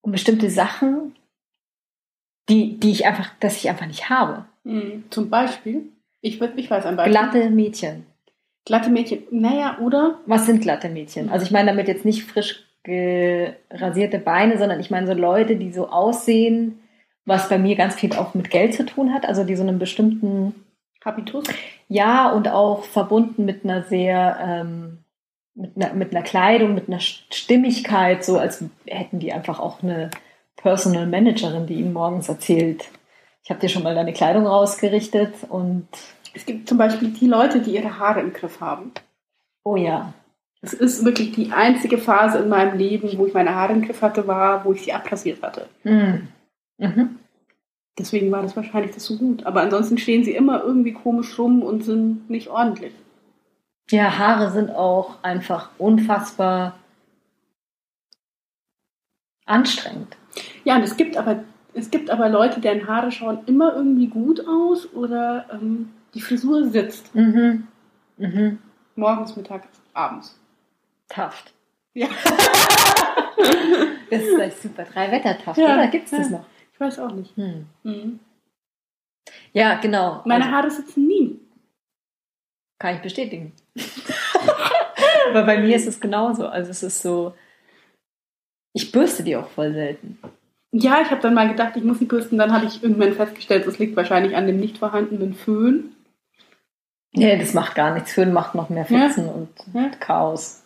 [0.02, 1.16] um bestimmte Sachen,
[2.50, 4.44] die, die ich einfach, dass ich einfach nicht habe.
[4.66, 5.06] Mhm.
[5.12, 5.88] Zum Beispiel,
[6.20, 7.14] ich, ich weiß ein Beispiel.
[7.14, 8.06] Glatte Mädchen.
[8.68, 9.24] Glatte Mädchen.
[9.32, 10.20] Naja, oder?
[10.26, 11.30] Was sind glatte Mädchen?
[11.30, 15.72] Also ich meine damit jetzt nicht frisch rasierte Beine, sondern ich meine so Leute, die
[15.72, 16.80] so aussehen,
[17.26, 19.80] was bei mir ganz viel auch mit Geld zu tun hat, also die so einen
[19.80, 20.54] bestimmten
[21.04, 21.46] Habitus.
[21.88, 25.00] Ja und auch verbunden mit einer sehr ähm,
[25.56, 30.10] mit, einer, mit einer Kleidung, mit einer Stimmigkeit, so als hätten die einfach auch eine
[30.58, 32.90] Personal Managerin, die ihnen morgens erzählt,
[33.48, 35.88] ich habe dir schon mal deine Kleidung rausgerichtet und
[36.38, 38.92] Es gibt zum Beispiel die Leute, die ihre Haare im Griff haben.
[39.64, 40.14] oh ja,
[40.62, 44.04] Es ist wirklich die einzige Phase in meinem Leben, wo ich meine Haare im Griff
[44.04, 45.68] hatte, war, wo ich sie abrasiert hatte.
[45.84, 46.28] Mhm.
[46.78, 47.18] Mhm.
[47.98, 49.48] Deswegen war das wahrscheinlich das so gut.
[49.48, 52.94] Aber ansonsten stehen sie immer irgendwie komisch rum und sind nicht ordentlich.
[53.90, 56.78] Ja, Haare sind auch einfach unfassbar
[59.48, 60.16] anstrengend.
[60.66, 64.48] Ja, und es gibt aber, es gibt aber Leute, deren Haare schauen immer irgendwie gut
[64.48, 67.14] aus oder ähm, die Frisur sitzt.
[67.16, 67.68] Mhm.
[68.18, 68.58] Mhm.
[68.96, 70.40] Morgens, mittags, abends.
[71.08, 71.54] Taft.
[71.94, 72.08] Ja.
[74.10, 74.84] Das ist echt super.
[74.86, 75.88] Drei Wettertaft, Ja, oder?
[75.88, 76.38] Gibt es das ja.
[76.38, 76.46] noch?
[76.74, 77.36] Ich weiß auch nicht.
[77.36, 77.66] Hm.
[77.84, 78.20] Mhm.
[79.52, 80.22] Ja, genau.
[80.26, 81.40] Meine Also, Haare sitzen nie.
[82.80, 83.52] kann ich bestätigen.
[85.30, 86.48] Aber bei mir ist es genauso.
[86.48, 87.36] Also es ist so,
[88.74, 90.18] ich bürste die auch voll selten.
[90.72, 92.38] Ja, ich habe dann mal gedacht, ich muss die bürsten.
[92.38, 95.94] Dann habe ich irgendwann festgestellt, es liegt wahrscheinlich an dem nicht vorhandenen Föhn.
[97.14, 98.14] Nee, das macht gar nichts.
[98.14, 99.08] Föhn macht noch mehr Ja.
[99.08, 99.90] Fetzen und Ja.
[100.00, 100.64] Chaos.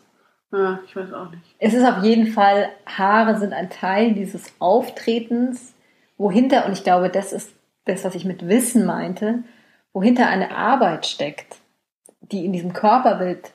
[0.51, 1.43] Ja, ich weiß auch nicht.
[1.59, 5.73] Es ist auf jeden Fall, Haare sind ein Teil dieses Auftretens,
[6.17, 7.51] wohinter, und ich glaube, das ist
[7.85, 9.43] das, was ich mit Wissen meinte,
[9.93, 11.55] wohinter eine Arbeit steckt,
[12.19, 13.51] die in diesem Körperbild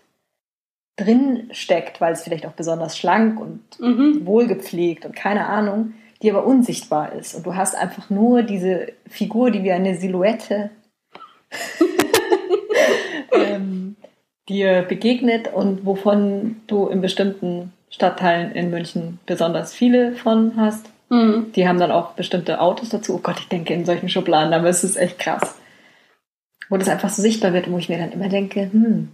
[0.96, 4.24] drin steckt, weil es vielleicht auch besonders schlank und Mhm.
[4.24, 7.34] wohlgepflegt und keine Ahnung, die aber unsichtbar ist.
[7.34, 10.70] Und du hast einfach nur diese Figur, die wie eine Silhouette
[13.32, 13.96] ähm,
[14.48, 20.90] dir begegnet und wovon du in bestimmten Stadtteilen in München besonders viele von hast.
[21.08, 21.52] Mhm.
[21.54, 23.14] Die haben dann auch bestimmte Autos dazu.
[23.14, 25.58] Oh Gott, ich denke in solchen Schubladen, aber es ist echt krass.
[26.68, 29.08] Wo das einfach so sichtbar wird und wo ich mir dann immer denke, hm.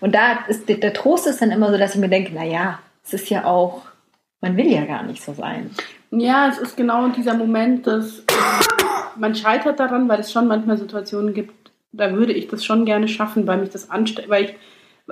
[0.00, 2.80] Und da ist der, Trost ist dann immer so, dass ich mir denke, na ja,
[3.02, 3.82] es ist ja auch,
[4.42, 5.70] man will ja gar nicht so sein.
[6.10, 8.22] Ja, es ist genau dieser Moment, dass
[9.16, 11.59] man scheitert daran, weil es schon manchmal Situationen gibt,
[11.92, 14.54] da würde ich das schon gerne schaffen, weil mich das anstellt, weil ich,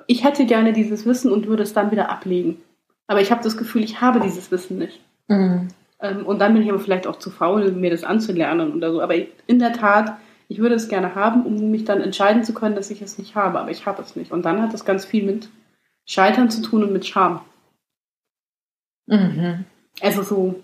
[0.06, 2.60] ich hätte gerne dieses Wissen und würde es dann wieder ablegen.
[3.06, 5.00] Aber ich habe das Gefühl, ich habe dieses Wissen nicht.
[5.28, 5.68] Mhm.
[6.00, 9.00] Ähm, und dann bin ich aber vielleicht auch zu faul, mir das anzulernen oder so.
[9.00, 10.16] Aber ich, in der Tat,
[10.48, 13.34] ich würde es gerne haben, um mich dann entscheiden zu können, dass ich es nicht
[13.34, 13.58] habe.
[13.58, 14.30] Aber ich habe es nicht.
[14.30, 15.48] Und dann hat das ganz viel mit
[16.06, 17.40] Scheitern zu tun und mit Scham.
[19.06, 19.64] Mhm.
[20.00, 20.62] Also so,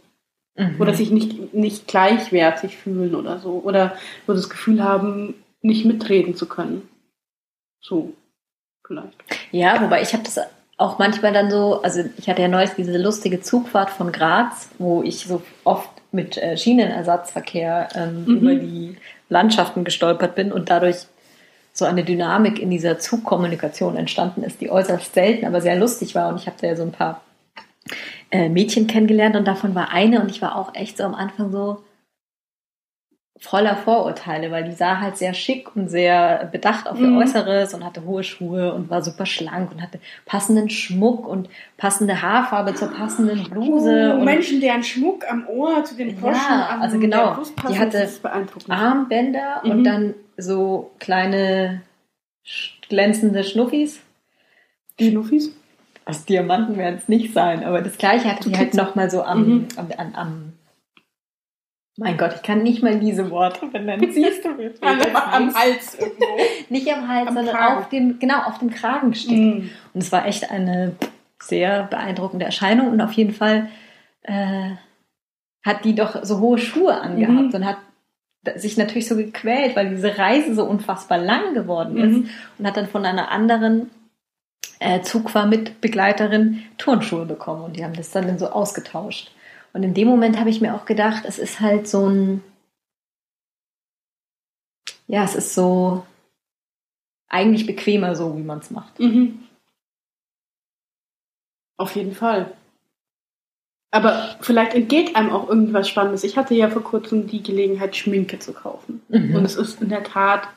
[0.57, 0.81] Mhm.
[0.81, 3.61] oder sich nicht, nicht gleichwertig fühlen oder so.
[3.65, 3.97] Oder
[4.27, 5.35] wo das Gefühl haben,
[5.65, 6.89] nicht mitreden zu können.
[7.81, 8.13] So,
[8.87, 9.15] vielleicht.
[9.51, 10.39] Ja, wobei ich habe das
[10.77, 15.03] auch manchmal dann so, also ich hatte ja neulich diese lustige Zugfahrt von Graz, wo
[15.03, 18.37] ich so oft mit äh, Schienenersatzverkehr ähm, Mhm.
[18.37, 18.97] über die
[19.29, 21.07] Landschaften gestolpert bin und dadurch
[21.73, 26.29] so eine Dynamik in dieser Zugkommunikation entstanden ist, die äußerst selten, aber sehr lustig war.
[26.29, 27.21] Und ich habe da ja so ein paar
[28.31, 31.51] äh, Mädchen kennengelernt und davon war eine und ich war auch echt so am Anfang
[31.51, 31.83] so
[33.41, 37.19] voller Vorurteile, weil die sah halt sehr schick und sehr bedacht auf ihr Mhm.
[37.19, 42.23] Äußeres und hatte hohe Schuhe und war super schlank und hatte passenden Schmuck und passende
[42.23, 46.53] Haarfarbe zur passenden Bluse Oh, und Menschen, deren Schmuck am Ohr zu den Ja, Poschen
[46.53, 47.37] an also genau.
[47.69, 48.09] Die hatte.
[48.69, 49.71] Armbänder Mhm.
[49.71, 51.83] und dann so kleine
[52.89, 54.01] glänzende Schnuffis.
[55.01, 55.51] Schnuffis?
[56.07, 59.47] Aus Diamanten werden es nicht sein, aber das gleiche hatte die halt nochmal so am,
[59.47, 59.69] Mhm.
[59.77, 60.53] am, am, am
[61.97, 64.11] mein Gott, ich kann nicht mal diese Worte benennen.
[64.13, 64.73] Siehst du mich?
[64.83, 66.25] Am, am Hals irgendwo.
[66.69, 67.79] Nicht am Hals, Am sondern Kragen.
[67.79, 69.37] auf dem, genau, auf dem Kragenstück.
[69.37, 69.71] Mhm.
[69.93, 70.97] Und es war echt eine
[71.41, 73.69] sehr beeindruckende Erscheinung und auf jeden Fall
[74.23, 74.71] äh,
[75.65, 77.55] hat die doch so hohe Schuhe angehabt Mhm.
[77.55, 77.77] und hat
[78.57, 82.31] sich natürlich so gequält, weil diese Reise so unfassbar lang geworden ist Mhm.
[82.59, 83.91] und hat dann von einer anderen
[84.81, 89.31] äh, Zugfahrmitbegleiterin Turnschuhe bekommen und die haben das dann so ausgetauscht.
[89.75, 92.45] Und in dem Moment habe ich mir auch gedacht, es ist halt so ein,
[95.09, 96.07] ja, es ist so
[97.29, 98.99] eigentlich bequemer so, wie man es macht.
[99.01, 99.41] Mhm.
[101.77, 102.57] Auf jeden Fall.
[103.91, 106.23] Aber vielleicht entgeht einem auch irgendwas Spannendes.
[106.23, 109.03] Ich hatte ja vor kurzem die Gelegenheit, Schminke zu kaufen.
[109.09, 109.35] Mhm.
[109.35, 110.49] Und es ist in der Tat,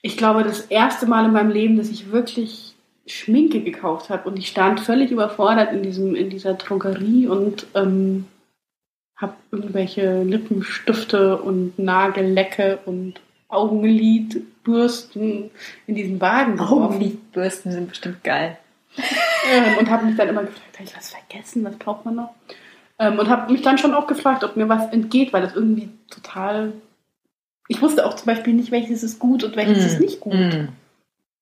[0.00, 2.74] ich glaube, das erste Mal in meinem Leben, dass ich wirklich
[3.08, 4.28] Schminke gekauft habe.
[4.28, 8.26] Und ich stand völlig überfordert in, diesem, in dieser Drogerie und ähm,
[9.16, 15.50] habe irgendwelche Lippenstifte und Nagellecke und Augenlidbürsten
[15.86, 16.84] in diesen Wagen geworfen.
[16.84, 18.58] Augenlidbürsten sind bestimmt geil.
[19.50, 22.34] Ähm, und habe mich dann immer gefragt, habe ich was vergessen, was braucht man noch?
[22.98, 25.88] Ähm, und habe mich dann schon auch gefragt, ob mir was entgeht, weil das irgendwie
[26.10, 26.72] total.
[27.68, 30.34] Ich wusste auch zum Beispiel nicht, welches ist gut und welches ist nicht gut.
[30.34, 30.68] Mm.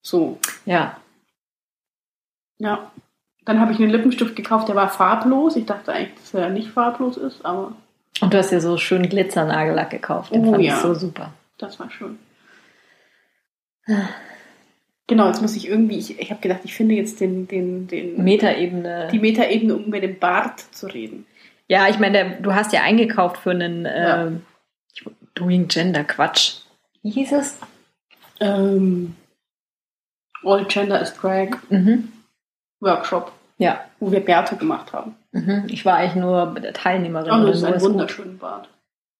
[0.02, 0.96] So, Ja.
[2.58, 2.90] Ja.
[3.44, 5.54] Dann habe ich einen Lippenstift gekauft, der war farblos.
[5.54, 7.72] Ich dachte eigentlich, dass er nicht farblos ist, aber
[8.20, 10.34] Und du hast dir so schön Glitzernagellack gekauft.
[10.34, 10.74] Den Oh, fand ja.
[10.74, 11.32] ich so super.
[11.58, 12.18] das war schön.
[15.06, 18.22] Genau, jetzt muss ich irgendwie, ich, ich habe gedacht, ich finde jetzt den, den, den,
[18.24, 19.08] Metaebene.
[19.12, 21.24] die Metaebene, um über den Bart zu reden.
[21.68, 24.26] Ja, ich meine, du hast ja eingekauft für einen Ja.
[24.26, 24.42] ähm,
[25.36, 26.62] Doing Gender Quatsch.
[27.02, 27.56] Wie hieß es?
[28.40, 29.14] Ähm,
[30.42, 32.08] All Gender is Drag Mhm.
[32.80, 33.80] Workshop, Ja.
[34.00, 35.16] wo wir Bärte gemacht haben.
[35.32, 35.64] Mhm.
[35.68, 37.30] Ich war eigentlich nur Teilnehmerin.
[37.32, 38.68] Oh, das ist ein wunderschöner Bart.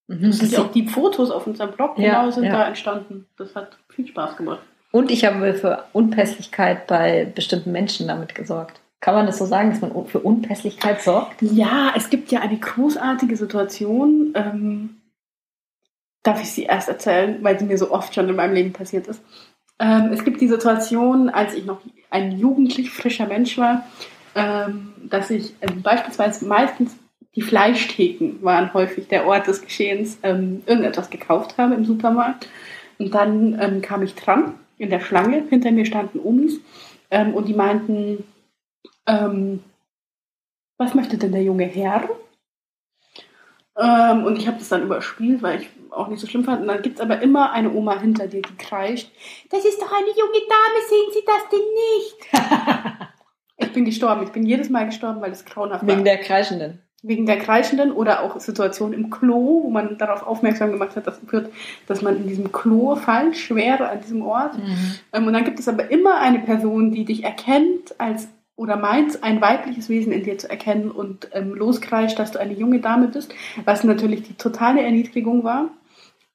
[0.08, 0.22] Mhm.
[0.28, 2.52] Das sind ja auch die Fotos auf unserem Blog, Ja, genau, sind ja.
[2.52, 3.26] da entstanden.
[3.36, 4.60] Das hat viel Spaß gemacht.
[4.92, 8.80] Und ich habe für Unpässlichkeit bei bestimmten Menschen damit gesorgt.
[9.00, 11.42] Kann man das so sagen, dass man für Unpässlichkeit sorgt?
[11.42, 14.32] Ja, es gibt ja eine großartige Situation.
[14.34, 14.96] Ähm,
[16.22, 19.06] darf ich sie erst erzählen, weil sie mir so oft schon in meinem Leben passiert
[19.06, 19.22] ist.
[19.78, 23.86] Ähm, es gibt die Situation, als ich noch ein jugendlich frischer Mensch war,
[24.34, 26.96] ähm, dass ich ähm, beispielsweise meistens
[27.34, 32.48] die Fleischtheken waren häufig der Ort des Geschehens, ähm, irgendetwas gekauft habe im Supermarkt.
[32.98, 35.44] Und dann ähm, kam ich dran in der Schlange.
[35.50, 36.58] Hinter mir standen Omis
[37.10, 38.24] ähm, und die meinten,
[40.78, 42.08] was möchte denn der junge Herr?
[43.76, 46.62] Und ich habe das dann überspielt, weil ich auch nicht so schlimm fand.
[46.62, 49.10] Und dann gibt es aber immer eine Oma hinter dir, die kreischt,
[49.50, 51.60] das ist doch eine junge Dame, sehen Sie das denn
[51.94, 53.08] nicht?
[53.58, 54.22] ich bin gestorben.
[54.24, 56.04] Ich bin jedes Mal gestorben, weil es grauenhaft Wegen war.
[56.04, 56.82] der Kreischenden.
[57.02, 61.20] Wegen der Kreischenden oder auch Situationen im Klo, wo man darauf aufmerksam gemacht hat, dass,
[61.86, 64.56] dass man in diesem Klo falsch wäre an diesem Ort.
[65.12, 69.22] Ähm, und dann gibt es aber immer eine Person, die dich erkennt als oder meint,
[69.22, 73.08] ein weibliches Wesen in dir zu erkennen und ähm, loskreischt, dass du eine junge Dame
[73.08, 73.34] bist,
[73.64, 75.68] was natürlich die totale Erniedrigung war.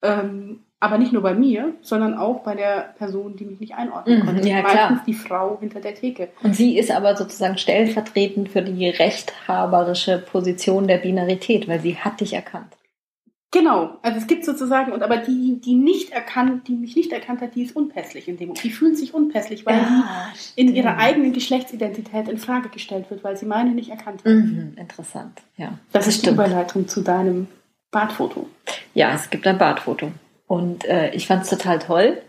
[0.03, 4.19] Ähm, aber nicht nur bei mir, sondern auch bei der Person, die mich nicht einordnen
[4.21, 4.49] Mhm, konnte.
[4.49, 5.03] ja, Meistens klar.
[5.05, 6.29] die Frau hinter der Theke.
[6.41, 12.19] Und sie ist aber sozusagen stellvertretend für die rechthaberische Position der Binarität, weil sie hat
[12.19, 12.73] dich erkannt.
[13.53, 17.41] Genau, also es gibt sozusagen, und aber die, die nicht erkannt, die mich nicht erkannt
[17.41, 18.63] hat, die ist unpässlich in dem Moment.
[18.63, 23.35] Die fühlt sich unpässlich, weil die in ihrer eigenen Geschlechtsidentität in Frage gestellt wird, weil
[23.35, 24.31] sie meine nicht erkannt hat.
[24.31, 25.77] Mhm, interessant, ja.
[25.91, 26.35] Das ist die stimmt.
[26.35, 27.47] Überleitung zu deinem
[27.91, 28.47] Bartfoto.
[28.93, 30.11] Ja, es gibt ein Bartfoto.
[30.47, 32.21] Und äh, ich fand es total toll.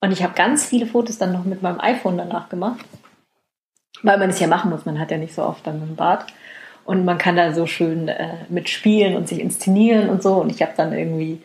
[0.00, 2.84] Und ich habe ganz viele Fotos dann noch mit meinem iPhone danach gemacht.
[4.02, 4.86] weil man es ja machen muss.
[4.86, 6.26] Man hat ja nicht so oft dann einen Bart.
[6.84, 10.34] Und man kann da so schön äh, mitspielen und sich inszenieren und so.
[10.34, 11.40] Und ich habe dann irgendwie,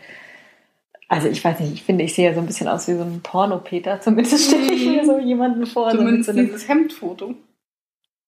[1.08, 3.04] also ich weiß nicht, ich finde, ich sehe ja so ein bisschen aus wie so
[3.04, 4.02] ein Porno-Peter.
[4.02, 5.92] Zumindest stelle ich mir so jemanden vor.
[5.92, 7.36] Zumindest so so dieses Hemdfoto.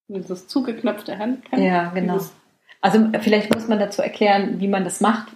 [0.09, 1.43] Dieses zugeknöpfte Hemd.
[1.55, 2.19] Ja, genau.
[2.81, 5.27] Also vielleicht muss man dazu erklären, wie man das macht.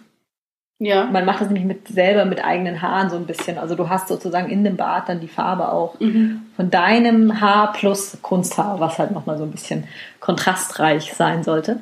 [0.84, 1.06] Ja.
[1.06, 3.58] Man macht das nämlich mit, selber mit eigenen Haaren so ein bisschen.
[3.60, 6.42] Also du hast sozusagen in dem Bart dann die Farbe auch Mhm.
[6.56, 9.84] von deinem Haar plus Kunsthaar, was halt nochmal so ein bisschen
[10.20, 11.82] kontrastreich sein sollte.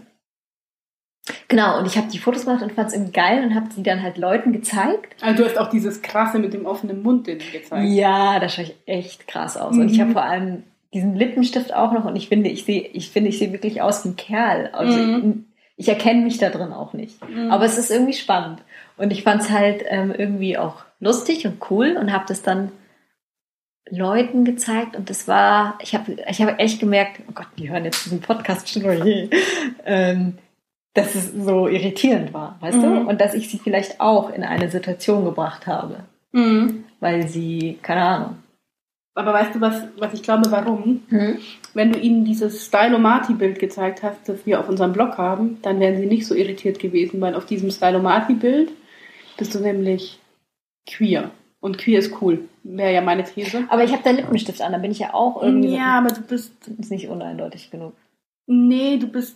[1.48, 3.84] Genau, und ich habe die Fotos gemacht und fand es irgendwie geil und habe sie
[3.84, 5.16] dann halt Leuten gezeigt.
[5.22, 7.88] Also du hast auch dieses krasse mit dem offenen Mund den gezeigt.
[7.88, 9.76] Ja, da schaue ich echt krass aus.
[9.78, 10.14] Und ich habe Mhm.
[10.14, 13.52] vor allem diesen Lippenstift auch noch und ich finde, ich sehe, ich finde, ich sehe
[13.52, 14.70] wirklich aus wie ein Kerl.
[14.74, 15.46] Also Mhm.
[15.78, 17.18] ich, ich erkenne mich da drin auch nicht.
[17.30, 17.52] Mhm.
[17.52, 18.60] Aber es ist irgendwie spannend.
[19.00, 22.72] Und ich fand es halt ähm, irgendwie auch lustig und cool und habe das dann
[23.90, 27.86] Leuten gezeigt und das war, ich habe ich hab echt gemerkt, oh Gott, die hören
[27.86, 29.30] jetzt diesen Podcast schon, oh je,
[29.86, 30.38] ähm,
[30.94, 32.82] dass es so irritierend war, weißt Mhm.
[32.84, 33.00] du?
[33.10, 36.02] Und dass ich sie vielleicht auch in eine Situation gebracht habe,
[36.34, 36.84] Mhm.
[37.00, 38.36] weil sie, keine Ahnung.
[39.16, 41.02] Aber weißt du, was, was ich glaube, warum?
[41.10, 41.40] Hm?
[41.74, 45.98] Wenn du ihnen dieses Stylomati-Bild gezeigt hast, das wir auf unserem Blog haben, dann wären
[45.98, 48.72] sie nicht so irritiert gewesen, weil auf diesem Stylomati-Bild
[49.40, 50.20] bist du nämlich
[50.88, 51.32] queer.
[51.62, 52.48] Und queer ist cool.
[52.64, 53.66] Wäre ja meine These.
[53.70, 56.22] Aber ich habe da Lippenstift an, da bin ich ja auch irgendwie Ja, aber du
[56.22, 56.64] bist.
[56.64, 57.94] so, ist nicht uneindeutig genug.
[58.46, 59.36] Nee, du bist.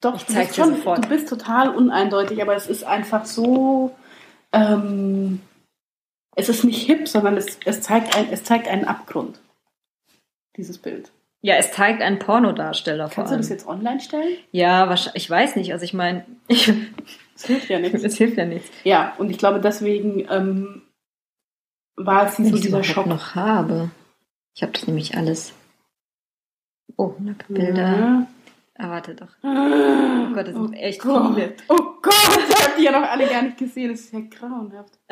[0.00, 0.74] Doch, Ich du bist schon.
[0.74, 1.04] sofort.
[1.04, 3.94] Du bist total uneindeutig, aber es ist einfach so.
[4.52, 5.40] Ähm,
[6.34, 9.40] es ist nicht hip, sondern es, es, zeigt ein, es zeigt einen Abgrund.
[10.56, 11.12] Dieses Bild.
[11.42, 14.36] Ja, es zeigt einen Pornodarsteller vor Kannst du das jetzt online stellen?
[14.52, 15.72] Ja, wahrscheinlich, ich weiß nicht.
[15.72, 16.66] Also ich meine, Das
[17.46, 18.02] hilft ja nichts.
[18.04, 18.68] es hilft ja nichts.
[18.84, 20.82] Ja, und ich glaube, deswegen ähm,
[21.96, 23.06] war es nicht so dieser Schock.
[23.06, 23.90] noch habe.
[24.54, 25.54] Ich habe das nämlich alles.
[26.96, 27.82] Oh, Nacktbilder.
[27.98, 28.26] Ja.
[28.76, 29.28] Ah, warte doch.
[29.42, 31.34] Oh Gott, das sind echt Gott.
[31.34, 31.54] viele.
[31.68, 32.14] Oh Gott,
[32.48, 33.90] ich habe die ja noch alle gar nicht gesehen.
[33.92, 34.98] Das ist ja grauenhaft.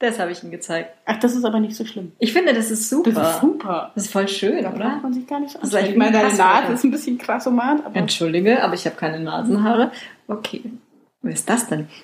[0.00, 0.96] Das habe ich ihm gezeigt.
[1.06, 2.12] Ach, das ist aber nicht so schlimm.
[2.20, 3.10] Ich finde, das ist super.
[3.10, 3.90] Das ist super.
[3.96, 4.96] Das ist voll schön, Da oder?
[5.02, 8.62] man sich gar nicht so Ich meine, deine Nase ist ein bisschen krassomat, aber Entschuldige,
[8.62, 9.90] aber ich habe keine Nasenhaare.
[10.28, 10.62] Okay.
[11.22, 11.88] Wer ist das denn?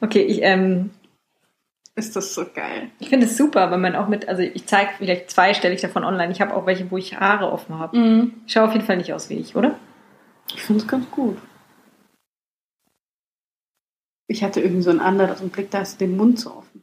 [0.00, 0.90] Okay, ich, ähm,
[1.94, 2.90] ist das so geil.
[2.98, 5.80] ich finde es super, weil man auch mit, also ich zeige vielleicht zwei, stelle ich
[5.80, 6.30] davon online.
[6.30, 7.96] Ich habe auch welche, wo ich Haare offen habe.
[7.96, 8.34] Mhm.
[8.46, 9.76] Ich schaue auf jeden Fall nicht aus wie ich, oder?
[10.52, 11.38] Ich finde es ganz gut.
[14.26, 16.73] Ich hatte irgendwie so einen anderen Blick, da hast du den Mund so offen.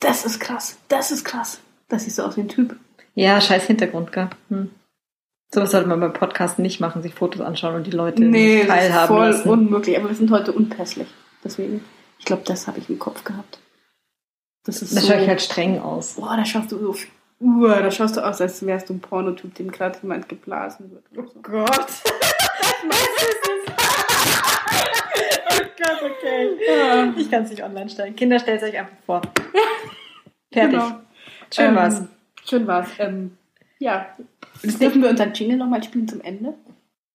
[0.00, 0.76] Das ist krass.
[0.88, 1.60] Das ist krass.
[1.88, 2.76] Das siehst du aus wie ein Typ.
[3.14, 4.28] Ja, scheiß Hintergrund, gell?
[4.50, 4.70] Hm.
[5.52, 8.64] Sowas sollte man beim Podcast nicht machen, sich Fotos anschauen und die Leute Nee, das
[8.64, 9.48] ist teilhaben voll lassen.
[9.48, 9.96] unmöglich.
[9.98, 11.08] Aber wir sind heute unpässlich.
[11.44, 11.84] Deswegen,
[12.18, 13.58] ich glaube, das habe ich im Kopf gehabt.
[14.64, 15.08] Das ist da so.
[15.08, 16.14] schaue ich halt streng aus.
[16.14, 16.96] Boah, da schaust du so.
[17.40, 21.04] Uh, da schaust du aus, als wärst du ein Pornotyp, dem gerade jemand geblasen wird.
[21.14, 21.40] so.
[21.42, 21.86] Gott.
[22.90, 24.05] oh
[25.78, 26.50] Gott, okay.
[26.66, 27.12] Ja.
[27.16, 28.16] Ich kann es nicht online stellen.
[28.16, 29.22] Kinder, stellt euch einfach vor.
[30.52, 30.78] Fertig.
[30.80, 31.00] Genau.
[31.54, 32.02] Schön Ähm, war's.
[32.48, 32.88] Schön war's.
[32.98, 33.36] Ähm,
[33.78, 34.06] ja.
[34.62, 36.54] Das dürfen wir unseren Jingle nochmal spielen zum Ende?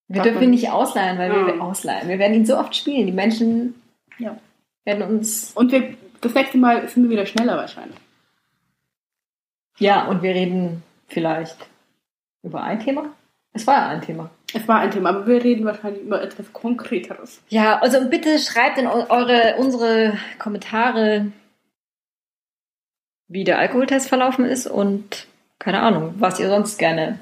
[0.07, 0.70] Wir dürfen ihn nicht.
[0.70, 1.47] ausleihen, weil Ah.
[1.47, 2.07] wir ausleihen.
[2.09, 3.05] Wir werden ihn so oft spielen.
[3.07, 3.82] Die Menschen
[4.20, 4.38] Ja.
[4.86, 5.51] werden uns.
[5.53, 7.97] Und wir, das nächste Mal sind wir wieder schneller wahrscheinlich.
[9.80, 11.58] Ja, und wir reden vielleicht
[12.43, 13.09] über ein Thema.
[13.54, 14.29] Es war ja ein Thema.
[14.54, 17.42] Es war ein Thema, aber wir reden wahrscheinlich über etwas Konkreteres.
[17.50, 21.32] Ja, also bitte schreibt in eu- eure, unsere Kommentare,
[23.28, 25.28] wie der Alkoholtest verlaufen ist und
[25.60, 27.20] keine Ahnung, was ihr sonst gerne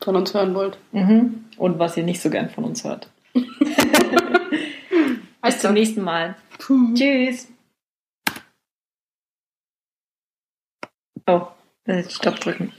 [0.00, 0.78] Von uns hören wollt.
[0.92, 1.44] mhm.
[1.56, 3.08] und was ihr nicht so gern von uns hört.
[5.42, 6.34] Bis zum nächsten Mal.
[6.58, 6.94] Puh.
[6.94, 7.48] Tschüss.
[11.28, 11.46] Oh,
[11.84, 12.72] äh, Stopp drücken.